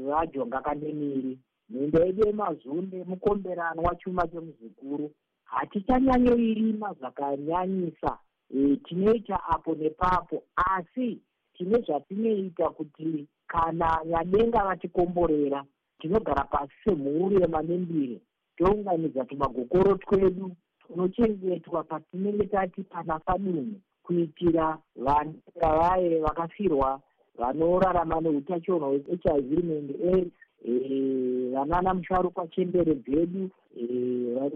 vajonga 0.08 0.62
kandemiri 0.62 1.38
minda 1.69 2.05
yedu 2.05 2.27
yemazunde 2.27 3.03
mukomberanwa 3.03 3.95
chuma 3.95 4.27
chemuzukuru 4.27 5.12
hatichanyanyoirima 5.43 6.93
zvakanyanyisa 6.93 8.17
e, 8.55 8.75
tinoita 8.75 9.43
apo 9.43 9.75
nepapo 9.75 10.43
asi 10.55 11.19
tine 11.53 11.81
zvatinoita 11.81 12.69
kuti 12.69 13.27
kana 13.48 14.00
nyadenga 14.05 14.63
vatikomborera 14.63 15.65
tinogara 16.00 16.43
pasi 16.43 16.74
semhuri 16.84 17.41
yemanembire 17.41 18.22
tounganidza 18.57 19.25
tumagokoro 19.25 19.95
twedu 19.95 20.51
tunochengetwa 20.88 21.84
patinenge 21.84 22.45
tati 22.45 22.84
panafa 22.84 23.38
dunhu 23.38 23.81
kuitira 24.03 24.77
vanenga 24.95 25.69
vaye 25.79 26.19
vakafirwa 26.19 27.01
vanorarama 27.38 28.22
neutachiona 28.22 28.86
hwehiv 28.86 29.50
rimende 29.50 29.93
aids 30.13 30.44
vanana 30.65 31.93
musharukwa 31.93 32.48
chembere 32.48 32.95
dzedu 32.95 33.50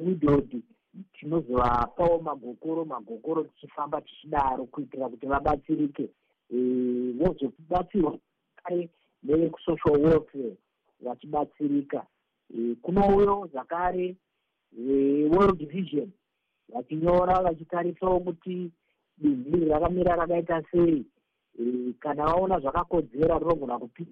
widod 0.05 0.61
tinozovapawo 1.13 2.19
magokoro 2.19 2.85
magokoro 2.85 3.43
tichifamba 3.43 4.01
tichidaro 4.01 4.65
kuitira 4.65 5.09
kuti 5.09 5.25
vabatsirike. 5.25 6.09
Vozobatsirwa 7.19 8.17
kare 8.63 8.89
nevekusocial 9.23 10.01
welfare 10.01 10.57
vachibatsirika. 11.01 12.05
Kunouyo 12.81 13.49
zvakare 13.51 14.15
world 15.29 15.67
vision 15.69 16.11
vachinyora 16.73 17.41
vachitarisawo 17.41 18.19
kuti 18.19 18.71
bindu 19.17 19.57
iri 19.57 19.69
rakamira 19.69 20.15
rakaita 20.15 20.63
sei. 20.71 21.05
Kana 21.99 22.25
vaona 22.25 22.59
zvakakodzera 22.59 23.39
rinogona 23.39 23.79
kupinda 23.79 24.11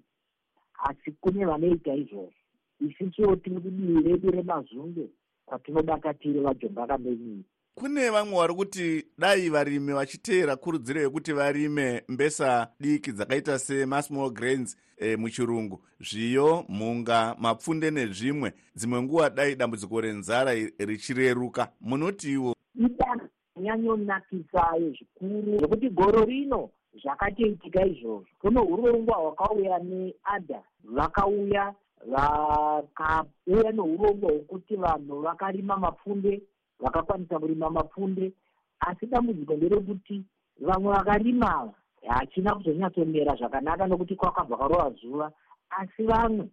asi 0.78 1.12
kune 1.12 1.46
vanoita 1.46 1.94
izvozvo. 1.96 2.34
Isusuwo 2.80 3.36
tiri 3.36 3.60
kudivi 3.60 4.02
redu 4.10 4.32
remazunge 4.32 5.10
kwatinobata 5.46 6.14
tiri 6.14 6.40
vajonga 6.40 6.88
kamenyiri 6.88 7.44
kune 7.78 8.10
vamwe 8.10 8.36
vari 8.38 8.54
kuti 8.54 9.06
dai 9.18 9.50
varimi 9.50 9.94
vachiteera 9.94 10.56
kurudziro 10.56 11.02
yekuti 11.02 11.34
varime 11.34 12.04
mbesa 12.08 12.68
diki 12.80 13.12
dzakaita 13.12 13.60
semasmall 13.60 14.32
grains 14.32 14.78
e, 14.98 15.16
muchirungu. 15.16 15.80
Zviyo 16.00 16.66
mhunga 16.70 17.36
mapfunde 17.40 17.92
nezvimwe. 17.92 18.54
Dzimwe 18.76 19.02
nguva 19.02 19.30
dai 19.30 19.56
dambudziko 19.56 20.02
renzara 20.02 20.54
richireruka. 20.80 21.72
Munotiwo 21.82 22.56
idanho 22.76 23.30
nyanyonakisa 23.62 24.64
zvikuru 24.80 25.58
zvekuti 25.60 25.90
goro 25.90 26.26
rino 26.26 26.70
zvakatoitika 27.02 27.86
izvozvo. 27.86 28.26
Kuno 28.42 28.64
urongwa 28.64 29.18
hwakauya 29.18 29.80
neadha 29.80 30.62
vakauya 30.84 31.74
vakauya 32.06 33.72
neurongwa 33.74 34.32
hwekuti 34.32 34.76
vanhu 34.76 35.22
vakarima 35.22 35.78
mapfunde 35.78 36.42
vakakwanisa 36.80 37.40
kurima 37.40 37.70
mapfunde. 37.70 38.32
Asi 38.80 39.06
dambudziko 39.06 39.54
nderekuti 39.54 40.24
vamwe 40.60 40.94
vakarima 40.94 41.60
ava 41.60 41.74
hachina 42.08 42.56
kuzonyatsomera 42.56 43.36
zvakanaka 43.36 43.88
nokuti 43.88 44.16
kwakabva 44.16 44.58
karova 44.58 44.92
zuva. 45.02 45.32
Asi 45.70 46.04
vamwe 46.04 46.48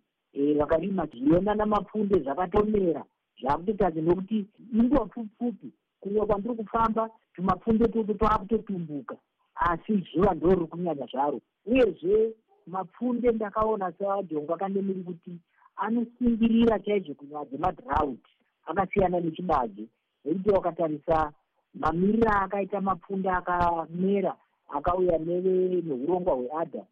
vakarima 0.59 1.07
zviyona 1.07 1.55
namapfunde 1.55 2.19
zvakatomera 2.19 3.05
zvakutotadza 3.41 4.01
nokuti 4.01 4.47
inguva 4.73 5.07
pfupi 5.07 5.73
kunyika 6.01 6.27
kwandiri 6.27 6.55
kufamba 6.55 7.11
tumapfunde 7.35 7.89
tutu 7.89 8.15
twakutotumbuka 8.15 9.17
asi 9.55 10.05
zuva 10.15 10.35
ndo 10.35 10.55
riri 10.55 10.67
kunyanya 10.67 11.07
zvaro. 11.07 11.41
Uyezve 11.67 12.33
mapfunde 12.67 13.33
ndakaona 13.33 13.93
sevajonga 13.93 14.57
kandemiri 14.57 15.03
kuti 15.03 15.31
anosungirira 15.77 16.79
chaizvo 16.79 17.15
kunyaya 17.15 17.45
dzemadhraut 17.45 18.25
akasiyana 18.67 19.21
nechibage. 19.21 19.85
Nekuti 20.25 20.51
wakatarisa 20.51 21.33
mamiriro 21.75 22.31
akaita 22.31 22.81
mapfunde 22.81 23.31
akamera 23.31 24.37
akauya 24.77 25.19
neurongwa 25.19 26.35
hweadha 26.35 26.85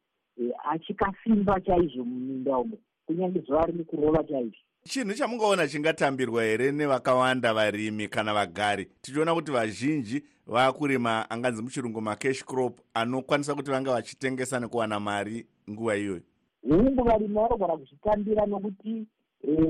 achikasimba 0.65 1.61
chaizvo 1.61 2.05
muminda 2.05 2.59
umo 2.59 2.77
kunyange 3.07 3.41
zuva 3.41 3.67
riri 3.67 3.85
kurova 3.85 4.25
chaizvo. 4.25 4.57
Chinhu 4.85 5.15
chamungaona 5.15 5.69
chingatambirwa 5.69 6.43
here 6.45 6.73
nevakawanda 6.73 7.55
varimi 7.55 8.09
kana 8.09 8.35
vagari? 8.35 8.85
Tichiona 9.03 9.35
kuti 9.35 9.53
vazhinji 9.53 10.23
vaakurima 10.47 11.31
anganzi 11.31 11.63
muchirungu 11.63 12.01
macash 12.01 12.45
crop 12.45 12.81
anokwanisa 12.95 13.55
kuti 13.55 13.71
vanga 13.71 13.93
vachitengesa 13.93 14.61
nekuwana 14.61 15.01
mari 15.01 15.47
nguva 15.71 15.97
iyoyo? 15.97 16.23
Hungu 16.63 17.05
varimi 17.05 17.35
vanogona 17.35 17.77
kuzvitambira 17.77 18.47
nokuti 18.47 19.07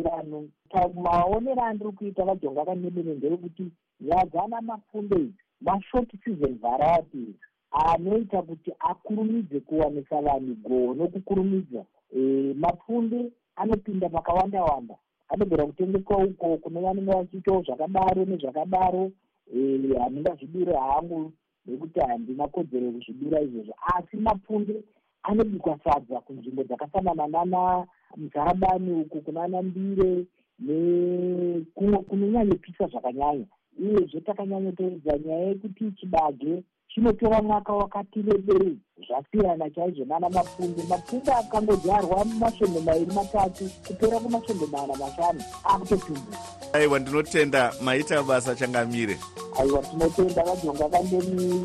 vanhu 0.04 0.48
maonero 0.94 1.62
andiri 1.62 1.92
kuita 1.92 2.24
vajonga 2.24 2.64
kanemene 2.64 3.14
ndeyekuti 3.14 3.72
nyaya 4.00 4.26
dzana 4.26 4.60
mafunde 4.60 5.16
idzi 5.16 5.34
mashort 5.60 6.10
season 6.24 6.58
varieties 6.58 7.36
anoita 7.70 8.42
kuti 8.42 8.72
akurumidze 8.78 9.60
kuwanisa 9.60 10.20
vanhu 10.20 10.54
goho 10.54 10.94
nokukurumidza 10.94 11.84
mapfunde 12.54 13.32
anopinda 13.56 14.08
pakawanda 14.08 14.62
wanda 14.64 14.94
anogona 15.28 15.66
kutengeswa 15.66 16.16
uko 16.18 16.56
kune 16.56 16.80
vanenge 16.80 17.12
vachiitawo 17.12 17.62
zvakadaro 17.62 18.24
nezvakadaro 18.24 19.10
handingazvidure 20.02 20.76
hangu 20.76 21.32
nekuti 21.66 22.00
handina 22.00 22.48
kodzero 22.48 22.86
yekuzvidura 22.86 23.40
izvozvo. 23.40 23.74
Asi 23.94 24.16
mapfunde 24.16 24.74
anobikwa 25.22 25.78
sadza 25.84 26.20
kunzvimbo 26.20 26.64
dzakafanana 26.64 27.26
nana 27.26 27.86
muzarabani 28.16 28.92
uku 29.00 29.20
kunana 29.20 29.62
mbire 29.62 30.26
nekumwe 30.58 31.98
kunonyanyopisa 32.08 32.86
zvakanyanya. 32.86 33.46
Uyezve 33.78 34.20
takanyanyotoedza 34.20 35.18
nyaya 35.18 35.46
yekuti 35.48 35.92
chibage 35.92 36.62
chinotora 36.94 37.42
mwaka 37.42 37.72
wakati 37.72 38.22
rebei 38.22 38.78
zvasiyana 39.08 39.70
chaizvo 39.70 40.04
nana 40.04 40.30
mapfunde 40.30 40.82
mapfunde 40.88 41.32
akangodyarwa 41.32 42.24
masvondo 42.24 42.80
mairi 42.80 43.06
matatu 43.06 43.70
kupera 43.86 44.18
kumasvondo 44.18 44.66
mana 44.66 44.96
mashanu. 44.96 45.42
Akutotumbuka 45.64 46.38
aiwa 46.72 46.98
ndinotenda. 46.98 47.72
Maita 47.82 48.22
basa 48.22 48.54
changamire. 48.54 49.18
Aiwa 49.60 49.82
tinotenda 49.82 50.44
vajonga 50.44 50.88
kandemiri 50.88 51.60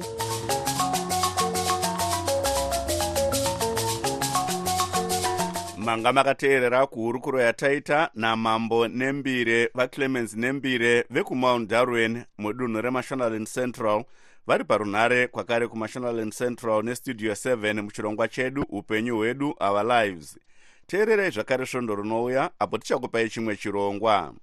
manga 5.78 6.14
makateerera 6.14 6.88
kuhurukuro 6.88 7.42
yataita 7.42 8.10
namambo 8.16 8.88
nembire 8.88 9.70
vaclemens 9.74 10.36
nembire 10.36 11.06
vekumount 11.10 11.70
darwen 11.70 12.24
mudunhu 12.38 12.82
remashonaland 12.82 13.48
central 13.48 14.04
vari 14.48 14.64
parunhare 14.64 15.28
kwakare 15.28 15.68
kumashonaland 15.68 16.34
central 16.34 16.84
nestudio 16.84 17.34
7 17.34 17.82
muchirongwa 17.82 18.28
chedu 18.28 18.62
upenyu 18.70 19.16
hwedu 19.16 19.56
our 19.60 19.84
lives. 19.86 20.40
Teererei 20.88 21.32
zvakare 21.32 21.66
svondo 21.66 21.96
rinouya 21.96 22.52
apo 22.60 22.78
tichakupai 22.78 23.30
chimwe 23.30 23.56
chirongwa. 23.56 24.34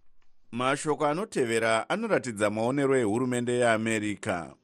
Mashoko 0.52 1.06
anotevera 1.06 1.88
anoratidza 1.88 2.50
maonero 2.50 2.96
ehurumende 2.96 3.52
yeamerica 3.52 4.54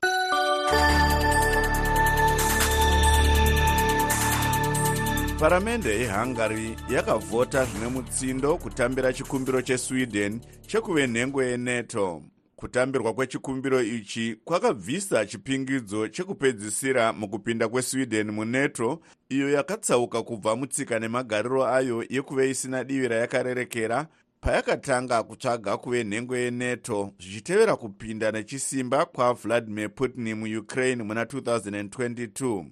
paramende 5.40 6.00
yehungary 6.00 6.76
yakavhota 6.88 7.64
zvine 7.64 7.87
mutsindo 7.88 8.57
kutambira 8.57 9.12
chikumbiro 9.12 9.62
chesweden 9.62 10.40
chekuve 10.66 11.07
nhengo 11.07 11.42
yenato 11.42 12.22
kutambirwa 12.61 13.14
kwechikumbiro 13.14 13.83
ichi 13.83 14.37
kwakabvisa 14.44 15.27
chipingidzo 15.27 16.09
chekupedzisira 16.09 17.12
mukupinda 17.12 17.68
kwesweden 17.68 18.31
munato 18.31 19.01
iyo 19.29 19.51
yakatsauka 19.51 20.23
kubva 20.23 20.57
mutsika 20.57 20.99
nemagariro 20.99 21.66
ayo 21.66 22.05
yekuve 22.09 22.51
isina 22.51 22.85
divi 22.85 23.09
rayakarerekera 23.09 24.07
payakatanga 24.40 25.23
kutsvaga 25.23 25.77
kuve 25.77 26.05
nhengo 26.05 26.37
yenato 26.37 27.12
zvichitevera 27.18 27.77
kupinda 27.77 28.33
nechisimba 28.33 29.05
kwavladimir 29.07 29.94
putin 29.94 30.35
muukraine 30.35 31.03
muna 31.03 31.25
2022 31.25 32.64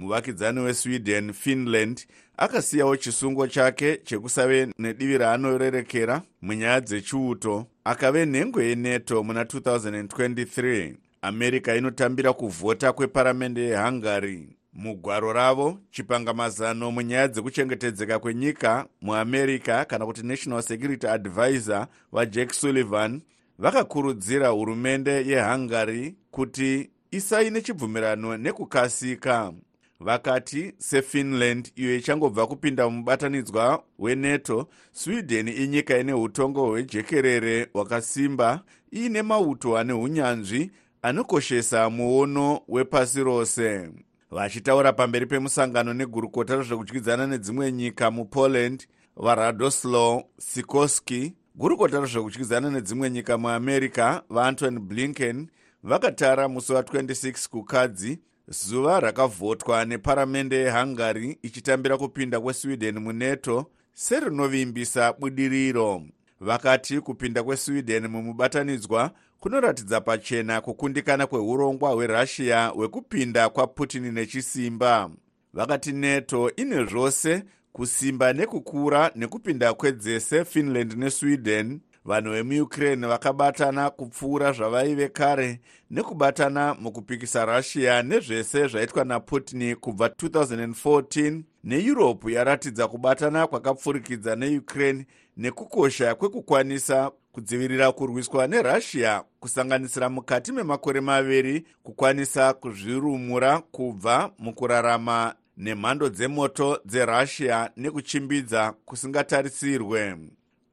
muvakidzani 0.00 0.60
wesweden 0.60 1.32
finland 1.32 2.06
akasiyawo 2.36 2.96
chisungo 2.96 3.46
chake 3.46 3.96
chekusave 4.04 4.68
nedivi 4.78 5.18
raanorerekera 5.18 6.22
munyaya 6.42 6.80
dzechiuto. 6.80 7.66
Akave 7.84 8.26
nhengo 8.26 8.62
yenato 8.62 9.22
muna 9.22 9.42
2023 9.44 10.94
america 11.22 11.68
inotambira 11.78 12.32
kuvhota 12.32 12.92
kweparamende 12.92 13.60
yehungary. 13.60 14.48
Mugwaro 14.72 15.32
ravo 15.32 15.78
chipangamazano 15.90 16.90
munyaya 16.90 17.28
dzekuchengetedzeka 17.28 18.18
kwenyika 18.18 18.86
muamerica 19.02 19.84
kana 19.88 20.06
kuti 20.06 20.22
national 20.22 20.62
security 20.62 21.06
advisor 21.06 21.86
vajack 22.12 22.52
sullivan 22.52 23.20
vakakurudzira 23.58 24.48
hurumende 24.48 25.26
yehungary 25.26 26.14
kuti 26.30 26.90
isaine 27.10 27.60
chibvumirano 27.60 28.36
nekukasika 28.36 29.52
vakati 30.00 30.74
sefinland 30.78 31.72
iyo 31.76 31.96
ichangobva 31.96 32.46
kupinda 32.46 32.88
mubatanidzwa 32.90 33.84
wenato 33.98 34.68
sweden 34.92 35.48
inyika 35.48 35.98
ine 35.98 36.12
utongo 36.12 36.66
hwejekerere 36.66 37.68
hwakasimba 37.72 38.62
iine 38.94 39.22
mauto 39.22 39.78
ane 39.78 39.92
unyanzvi 39.92 40.70
anokoshesa 41.02 41.90
muono 41.90 42.60
wepasi 42.68 43.20
rose. 43.24 43.90
Vachitaura 44.30 44.92
pamberi 44.92 45.26
pemusangano 45.26 45.94
negurukota 45.94 46.56
rezvekudyidzana 46.56 47.26
nedzimwe 47.26 47.72
nyika 47.72 48.10
mupoland 48.10 48.86
varadoslaw 49.16 50.20
sikorsky 50.38 51.34
gurukota 51.54 52.00
rezvekudyidzana 52.00 52.70
nedzimwe 52.70 53.10
nyika 53.10 53.38
muamerica 53.38 54.22
vaantony 54.30 54.78
blinken 54.78 55.48
vakatara 55.82 56.48
musi 56.48 56.72
wa26 56.72 57.48
kukadzi 57.48 58.18
zuva 58.50 59.00
rakavhotwa 59.00 59.84
neparamende 59.84 60.56
yehungary 60.56 61.38
ichitambira 61.42 61.98
kupinda 61.98 62.40
kwesweden 62.40 62.98
munato 62.98 63.66
serinovimbisa 63.92 65.12
budiriro. 65.12 66.02
Vakati 66.40 67.00
kupinda 67.00 67.42
kwesweden 67.42 68.06
mumubatanidzwa 68.06 69.10
kunoratidza 69.40 70.00
pachena 70.00 70.60
kukundikana 70.60 71.26
kweurongwa 71.26 71.90
hwerussia 71.90 72.66
hwekupinda 72.66 73.48
kwaputin 73.48 74.12
nechisimba. 74.12 75.10
Vakati 75.52 75.92
nato 75.92 76.50
ine 76.56 76.84
zvose 76.84 77.42
kusimba 77.72 78.32
nekukura 78.32 79.10
nekupinda 79.14 79.74
kwedzese 79.74 80.44
finland 80.44 80.92
nesweden 80.98 81.80
vanhu 82.10 82.32
vemuukraine 82.32 83.06
vakabatana 83.06 83.90
kupfuura 83.90 84.52
zvavaive 84.52 85.08
kare 85.08 85.60
nekubatana 85.90 86.74
mukupikisa 86.74 87.44
russia 87.44 88.02
nezvese 88.02 88.68
zvaitwa 88.68 89.04
naputin 89.04 89.76
kubva 89.76 90.06
2014 90.06 91.40
neeurope 91.64 92.32
yaratidza 92.32 92.88
kubatana 92.88 93.46
kwakapfurikidza 93.46 94.36
neukraine 94.36 95.06
nekukosha 95.36 96.14
kwekukwanisa 96.14 97.10
kudzivirira 97.32 97.92
kurwiswa 97.92 98.46
nerussia 98.46 99.22
kusanganisira 99.40 100.08
mukati 100.08 100.52
memakore 100.52 101.00
maviri 101.00 101.66
kukwanisa 101.82 102.52
kuzvirumura 102.52 103.58
kubva 103.58 104.30
mukurarama 104.38 105.34
nemhando 105.56 106.08
dzemoto 106.08 106.80
dzerussia 106.84 107.70
nekuchimbidza 107.76 108.72
kusingatarisirwe 108.84 110.16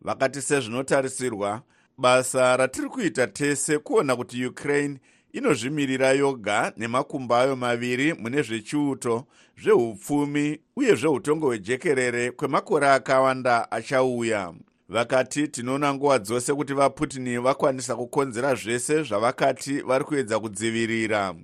vakati 0.01 0.41
sezvinotarisirwa 0.41 1.61
basa 1.97 2.57
ratiri 2.57 2.89
kuita 2.89 3.27
tese 3.27 3.79
kuona 3.79 4.15
kuti 4.15 4.45
ukraine 4.45 4.99
inozvimirira 5.31 6.11
yoga 6.11 6.73
nemakumbo 6.77 7.35
ayo 7.35 7.55
maviri 7.55 8.13
mune 8.13 8.41
zvechiuto 8.41 9.25
zveupfumi 9.63 10.59
uye 10.75 10.95
zveutongo 10.95 11.47
hwejekerere 11.47 12.31
kwemakore 12.31 12.87
akawanda 12.87 13.71
achauya. 13.71 14.53
Vakati 14.89 15.47
tinoona 15.47 15.93
nguva 15.93 16.19
dzose 16.19 16.53
kuti 16.53 16.73
vaputin 16.73 17.41
vakwanisa 17.41 17.95
kukonzera 17.95 18.55
zvese 18.55 19.03
zvavakati 19.03 19.81
vari 19.81 20.03
kuedza 20.03 20.39
kudzivirira. 20.39 21.35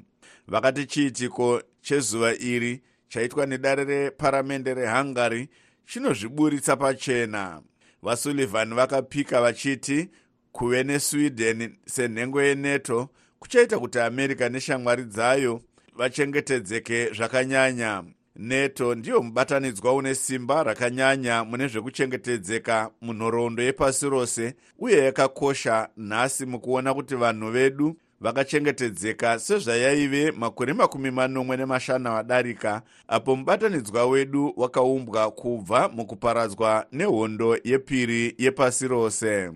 Vakati 0.48 0.86
chiitiko 0.86 1.62
chezuva 1.82 2.34
iri 2.34 2.82
chaitwa 3.08 3.46
nedare 3.46 3.84
reparamende 3.84 4.74
rehungary 4.74 5.50
chinozviburitsa 5.86 6.76
pachena 6.76 7.62
vasullivan 8.04 8.76
vakapika 8.76 9.42
vachiti 9.42 10.10
kuve 10.52 10.84
nesweden 10.84 11.76
senhengo 11.86 12.42
yenato 12.42 13.10
kuchaita 13.40 13.80
kuti 13.80 14.00
america 14.00 14.50
neshamwari 14.50 15.04
dzayo 15.04 15.62
vachengetedzeke 15.96 17.14
zvakanyanya. 17.14 18.04
Nato 18.36 18.96
ndiyo 18.96 19.22
mubatanidzwa 19.22 19.94
une 19.94 20.16
simba 20.16 20.64
rakanyanya 20.64 21.44
mune 21.44 21.68
zvekuchengetedzeka 21.68 22.90
munhoroondo 23.02 23.64
yepasi 23.64 24.10
rose 24.10 24.56
uye 24.80 24.98
yakakosha 25.06 25.90
nhasi 25.98 26.46
mukuona 26.46 26.94
kuti 26.94 27.16
vanhu 27.16 27.52
vedu 27.52 27.96
vakachengetedzeka 28.24 29.40
sezvayaive 29.40 30.32
makore 30.32 30.74
makumi 30.74 31.12
manomwe 31.12 31.58
nemashanu 31.58 32.18
adarika 32.18 32.82
apo 33.08 33.36
mubatanidzwa 33.36 34.06
wedu 34.06 34.54
wakaumbwa 34.58 35.32
kubva 35.32 35.90
mukuparadzwa 35.90 36.86
nehondo 36.92 37.58
yepiri 37.64 38.36
yepasi 38.38 38.88
rose. 38.88 39.52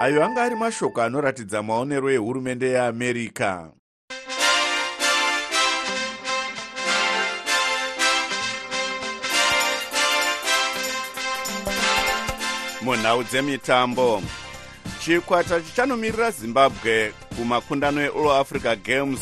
Ayo 0.00 0.24
anga 0.24 0.42
ari 0.42 0.56
mashoko 0.56 1.02
anoratidza 1.02 1.62
maonero 1.62 2.10
ehurumende 2.10 2.68
yeamerica 2.68 3.77
munhau 12.88 13.22
dzemitambo. 13.24 14.22
Chikwata 15.00 15.60
chichanomirira 15.60 16.30
zimbabwe 16.30 17.12
kumakundano 17.36 18.00
eall 18.00 18.30
africa 18.40 18.76
games. 18.84 19.20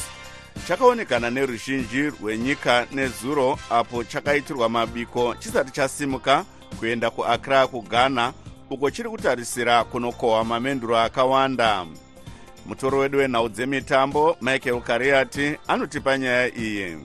Chakaonekana 0.68 1.30
neruzhinji 1.30 2.02
rwenyika 2.10 2.86
nezuro 2.92 3.58
apo 3.70 4.04
chakaitirwa 4.04 4.68
mabiko 4.68 5.34
chisati 5.34 5.70
chasimuka 5.72 6.44
kuenda 6.78 7.10
kuakra 7.10 7.66
kughana 7.66 8.32
uko 8.70 8.90
chiri 8.90 9.08
kutarisira 9.08 9.84
kunokohwa 9.84 10.44
mamenduro 10.44 10.98
akawanda. 10.98 11.86
Mutoro 12.66 12.98
wedu 12.98 13.18
wenhau 13.18 13.48
dzemitambo 13.48 14.36
michael 14.40 14.80
kariati 14.80 15.56
anotipa 15.68 16.18
nyaya 16.18 16.54
iyi 16.56 16.96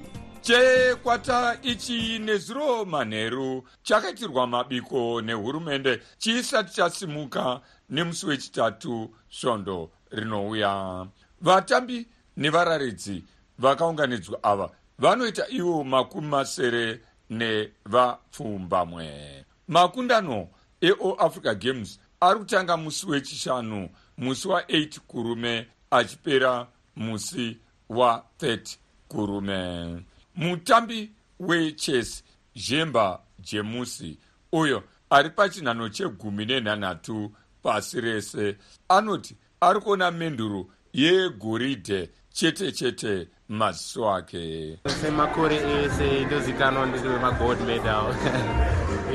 chekwata 0.42 1.58
ichi 1.62 2.20
nezuro 2.20 2.86
manheru 2.86 3.64
chakaitirwa 3.84 4.48
mabiko 4.48 5.22
nehurumende 5.22 6.02
chisati 6.18 6.74
chasimuka 6.74 7.62
nemusi 7.90 8.26
wechitatu 8.26 9.16
svondo 9.30 9.92
rinouya. 10.12 11.08
Vatambi 11.42 12.08
nevararidzi 12.38 13.24
vakaunganidzwa 13.60 14.44
ava 14.44 14.70
vanoita 15.00 15.48
ivo 15.50 15.84
makumi 15.84 16.28
masere 16.28 17.02
nevapfumbamwe. 17.30 19.46
Makundano 19.68 20.48
eall 20.82 21.16
africa 21.20 21.56
games 21.56 22.00
ari 22.20 22.40
kutanga 22.40 22.78
musi 22.78 23.06
wechishanu 23.08 23.90
musi 24.18 24.48
wa8 24.48 25.00
kurume 25.00 25.68
achipera 25.92 26.68
musi 26.96 27.58
wa30 27.90 28.78
kurume 29.08 30.04
mutambi 30.36 31.12
wechess 31.40 32.24
zhemba 32.56 33.20
jemusi 33.40 34.20
uyo 34.52 34.84
ari 35.10 35.30
pachinhano 35.30 35.90
chegumi 35.90 36.46
nenhanhatu 36.46 37.32
pasi 37.64 38.02
rese. 38.02 38.58
Anoti 38.90 39.36
ari 39.62 39.80
kuona 39.80 40.12
menduro 40.12 40.68
yegoridhe 40.94 42.10
chete 42.34 42.72
chete 42.72 43.28
maziso 43.50 44.10
ake. 44.14 44.80
Semakore 45.02 45.56
ese 45.56 46.26
ndozikanwa 46.26 46.86
ndiri 46.86 47.10
wemagold 47.10 47.62
medal. 47.62 48.16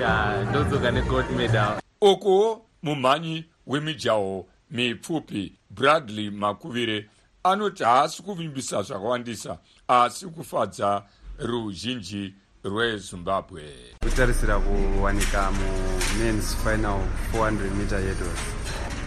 Ya 0.01 0.45
ndodzoka 0.51 0.91
negold 0.91 1.31
medal. 1.31 1.81
Ukuwo 2.01 2.67
mumhanyi 2.83 3.45
wemijaho 3.67 4.47
mipfupi 4.71 5.59
bradley 5.71 6.31
makuvire 6.31 7.11
anoti 7.43 7.85
haasi 7.85 8.23
kuvimbisa 8.23 8.83
zvakawandisa 8.83 9.59
asi 9.89 10.27
kufadza 10.27 11.03
ruzhinji 11.39 12.35
rwezimbabwe. 12.65 13.75
Kutarisira 14.03 14.59
kuwanika 14.59 15.51
mumens 15.51 16.57
final 16.57 17.01
400 17.33 17.75
meter 17.75 17.99
hurdles 18.01 18.39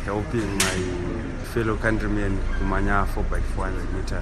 helping 0.06 0.48
my 0.48 0.84
fellow 1.54 1.78
countrymen 1.78 2.38
kumanya 2.60 3.08
4 3.16 3.24
by 3.24 3.40
400 3.62 3.94
meter? 3.96 4.22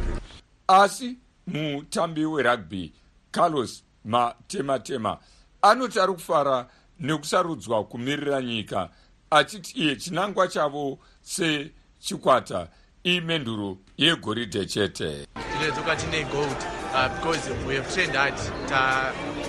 Asi 0.67 1.17
mutambi 1.48 2.26
werugby 2.26 2.93
carlos 3.32 3.84
matematema 4.06 5.17
anoti 5.62 6.00
ari 6.00 6.13
kufara 6.13 6.67
nekusarudzwa 7.00 7.84
kumirira 7.84 8.41
nyika 8.41 8.89
achiti 9.30 9.80
iye 9.80 9.96
chinangwa 9.96 10.48
chavo 10.48 11.00
sechikwata 11.22 12.67
imenduro 13.04 13.78
yegoridhe 13.97 14.65
chete. 14.65 15.27
Tinodzoka 15.33 15.95
tine 15.95 16.23
gold 16.31 16.65
uh, 16.93 17.10
because 17.15 17.49
we 17.67 17.75
have 17.75 17.93
trained 17.93 18.15
hard. 18.15 18.33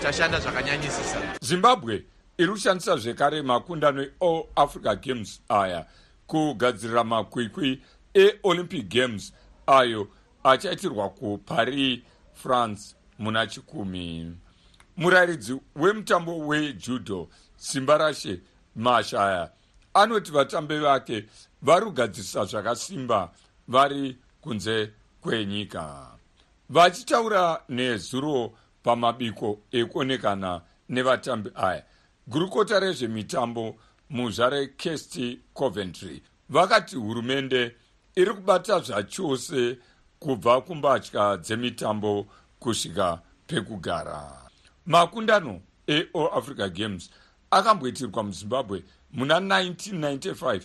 Tashanda 0.01 0.41
zvakanyanyisisa. 0.41 1.21
Zimbabwe 1.41 2.05
iri 2.39 2.49
kushandisa 2.49 2.97
zvekare 2.97 3.43
makundano 3.43 4.07
eall 4.21 4.47
africa 4.57 4.97
games 5.01 5.41
aya 5.49 5.87
kugadzirira 6.27 7.05
makwikwi 7.05 7.83
eolympic 8.15 8.89
games 8.89 9.33
ayo 9.67 10.09
achaitirwa 10.45 11.11
kuparis 11.11 12.01
france 12.35 12.95
muna 13.19 13.47
chikumi. 13.47 14.37
Murayiridzi 14.97 15.61
wemutambo 15.77 16.39
wejudo 16.39 17.29
simba 17.57 17.99
rashe 17.99 18.41
mashaya 18.77 19.51
anoti 19.95 20.33
vatambi 20.33 20.79
vake 20.79 21.25
vari 21.63 21.85
kugadzirisa 21.87 22.45
zvakasimba 22.45 23.31
vari 23.69 24.17
kunze 24.49 24.91
kwenyika. 25.21 26.07
Vachitaura 26.71 27.63
nezuro 27.69 28.53
pamabiko 28.83 29.59
ekuonekana 29.73 30.61
nevatambi 30.89 31.51
aya. 31.55 31.85
Gurukota 32.27 32.81
rezvemitambo 32.81 33.77
muzvare 34.11 34.67
kesti 34.67 35.41
coventry. 35.55 36.23
Vakati 36.49 36.97
hurumende 36.97 37.77
iri 38.17 38.35
kubata 38.35 38.81
zvachose 38.81 39.79
kubva 40.19 40.61
kumbatya 40.61 41.37
dzemitambo 41.37 42.27
kusvika 42.61 43.21
pekugara. 43.47 44.33
Makundano 44.87 45.61
eall 45.87 46.31
africa 46.33 46.69
games 46.73 47.11
akamboitirwa 47.51 48.23
muzimbabwe 48.23 48.85
muna 49.13 49.41
1995 49.41 50.61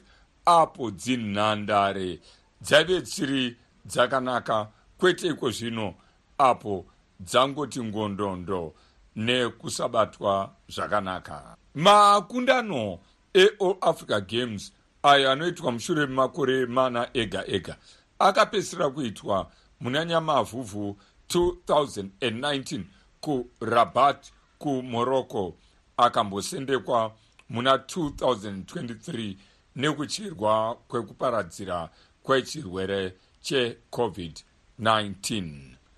apo 0.45 0.91
dzinhandare 0.91 2.19
dzaive 2.61 3.01
dzisiri 3.01 3.57
dzakanaka. 3.85 4.67
Kwete 4.97 5.27
iko 5.27 5.51
zvino 5.51 5.95
apo 6.37 6.85
dzangoti 7.19 7.83
ngondondo 7.83 8.73
nekusabatwa 9.15 10.55
zvakanaka. 10.69 11.57
Makundano 11.75 12.99
eall 13.33 13.77
africa 13.81 14.21
games 14.27 14.71
ayo 15.03 15.31
anoitwa 15.31 15.71
mushure 15.71 16.05
memakore 16.05 16.65
mana 16.65 17.09
ega 17.13 17.43
ega 17.47 17.77
akapedzisira 18.19 18.89
kuitwa 18.89 19.51
muna 19.79 20.05
nyamavhuvhu 20.05 20.97
2019 21.29 22.83
kurabat 23.21 24.31
kumorocco 24.57 25.55
akambosendekwa 25.97 27.15
muna 27.49 27.75
2023 27.75 29.35
nekuchirwa 29.75 30.75
kwekuparadzira 30.87 31.89
kwechirwere 32.23 33.13
checovid-19 33.43 35.43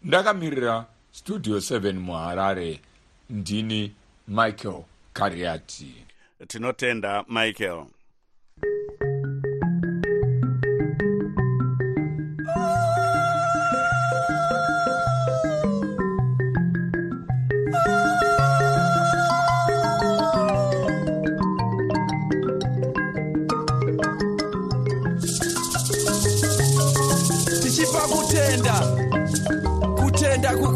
ndakamirira 0.03 0.85
studio 1.11 1.57
7 1.57 1.93
muharare. 1.93 2.79
Ndini 3.29 3.91
michael 4.27 4.83
kariati. 5.13 5.95
Tinotenda 6.47 7.25
michael 7.29 7.85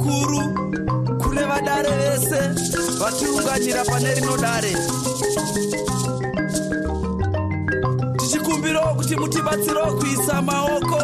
kukuru 0.10 0.42
kune 1.22 1.44
vadare 1.46 1.90
vese. 2.02 2.40
Vatiunganyira 3.00 3.84
pane 3.86 4.14
rino 4.16 4.38
dare. 4.38 4.74
Tichikumbirawo 8.18 8.96
kuti 8.96 9.16
mutibatsirawo 9.16 9.92
kuisa 10.00 10.42
maoko 10.42 11.02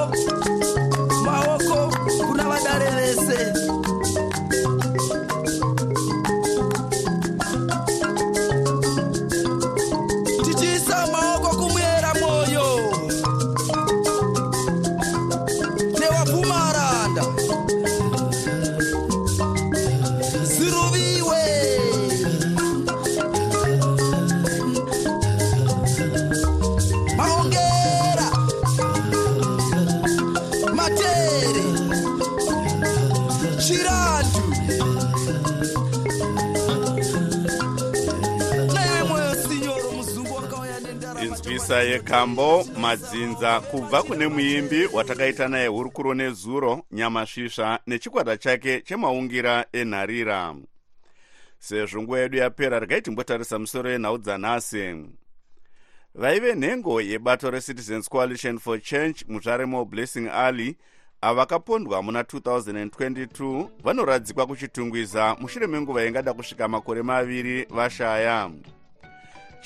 maoko 1.25 1.91
kuna 2.27 2.43
vadare 2.43 2.89
vese 2.97 3.53
inzwisa 41.65 41.83
yekambo 41.83 42.65
madzinza 42.79 43.59
kubva 43.59 44.03
kune 44.03 44.27
muimbi 44.27 44.85
watakaita 44.93 45.47
naye 45.47 45.67
hurukuro 45.67 46.13
nezuro 46.13 46.81
nyamasvisva 46.91 47.79
nechikwata 47.87 48.37
chake 48.37 48.81
chemaungira 48.81 49.65
enharira. 49.71 50.55
Sezvo 51.59 52.01
nguva 52.01 52.19
yedu 52.19 52.37
yapera 52.37 52.79
regai 52.79 53.01
timbotarisa 53.01 53.59
musoro 53.59 53.91
yenhau 53.91 54.17
dzanhasi 54.17 55.05
vaive 56.15 56.55
nhengo 56.55 57.01
yebato 57.01 57.51
recitizens 57.51 58.09
coalition 58.09 58.59
for 58.59 58.81
change 58.81 59.25
muzvaremo 59.27 59.85
blessing 59.85 60.27
alley 60.27 60.75
ava 61.21 61.33
vakapondwa 61.35 62.01
muna 62.03 62.21
2022 62.21 63.67
vanoradzikwa 63.83 64.47
kuchitungwiza 64.47 65.35
mushure 65.39 65.67
menguva 65.67 66.05
ingada 66.05 66.33
kusvika 66.33 66.67
makore 66.67 67.01
maviri 67.01 67.65
vashaya 67.69 68.51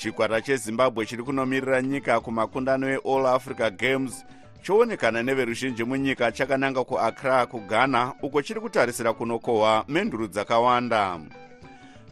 chikwata 0.00 0.40
chezimbabwe 0.40 1.06
chiri 1.06 1.22
kunomirira 1.22 1.82
nyika 1.82 2.20
kumakundano 2.20 2.88
eall 2.88 3.26
africa 3.26 3.70
games 3.70 4.24
choonekana 4.62 5.22
neveruzhinji 5.22 5.84
munyika 5.84 6.32
chakananga 6.32 6.84
kuaccra 6.84 7.46
kughana 7.46 8.12
uko 8.22 8.42
chiri 8.42 8.60
kutarisira 8.60 9.12
kunokohwa 9.12 9.84
menduru 9.88 10.28
dzakawanda. 10.28 11.20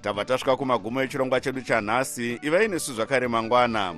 Tabva 0.02 0.24
tasvika 0.24 0.56
kumagumo 0.56 1.02
echirongwa 1.02 1.40
chedu 1.40 1.62
chanhasi 1.62 2.38
ivai 2.42 2.68
nesu 2.68 2.94
zvakare 2.94 3.28
mangwana. 3.28 3.94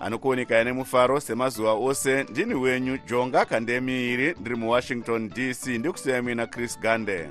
Anokuonekai 0.00 0.64
nemufaro 0.64 1.20
semazuva 1.20 1.72
ose 1.72 2.22
ndini 2.22 2.54
wenyu 2.54 2.98
jonga 3.06 3.44
kandemiiri 3.44 4.34
ndiri 4.40 4.56
muwashington 4.56 5.28
dc 5.28 5.66
ndikusiyai 5.66 6.22
muina 6.22 6.46
chris 6.46 6.80
gande 6.80 7.28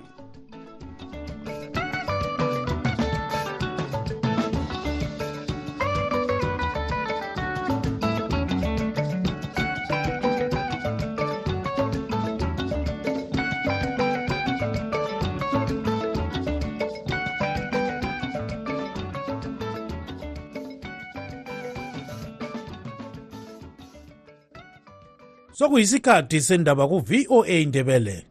sokuyisikhathi 25.65 26.41
sendaba 26.41 26.87
ku-voa 26.87 27.47
indebele 27.47 28.25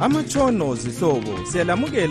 amatshono 0.00 0.74
zihlobo 0.74 1.46
siyalamukela 1.52 2.06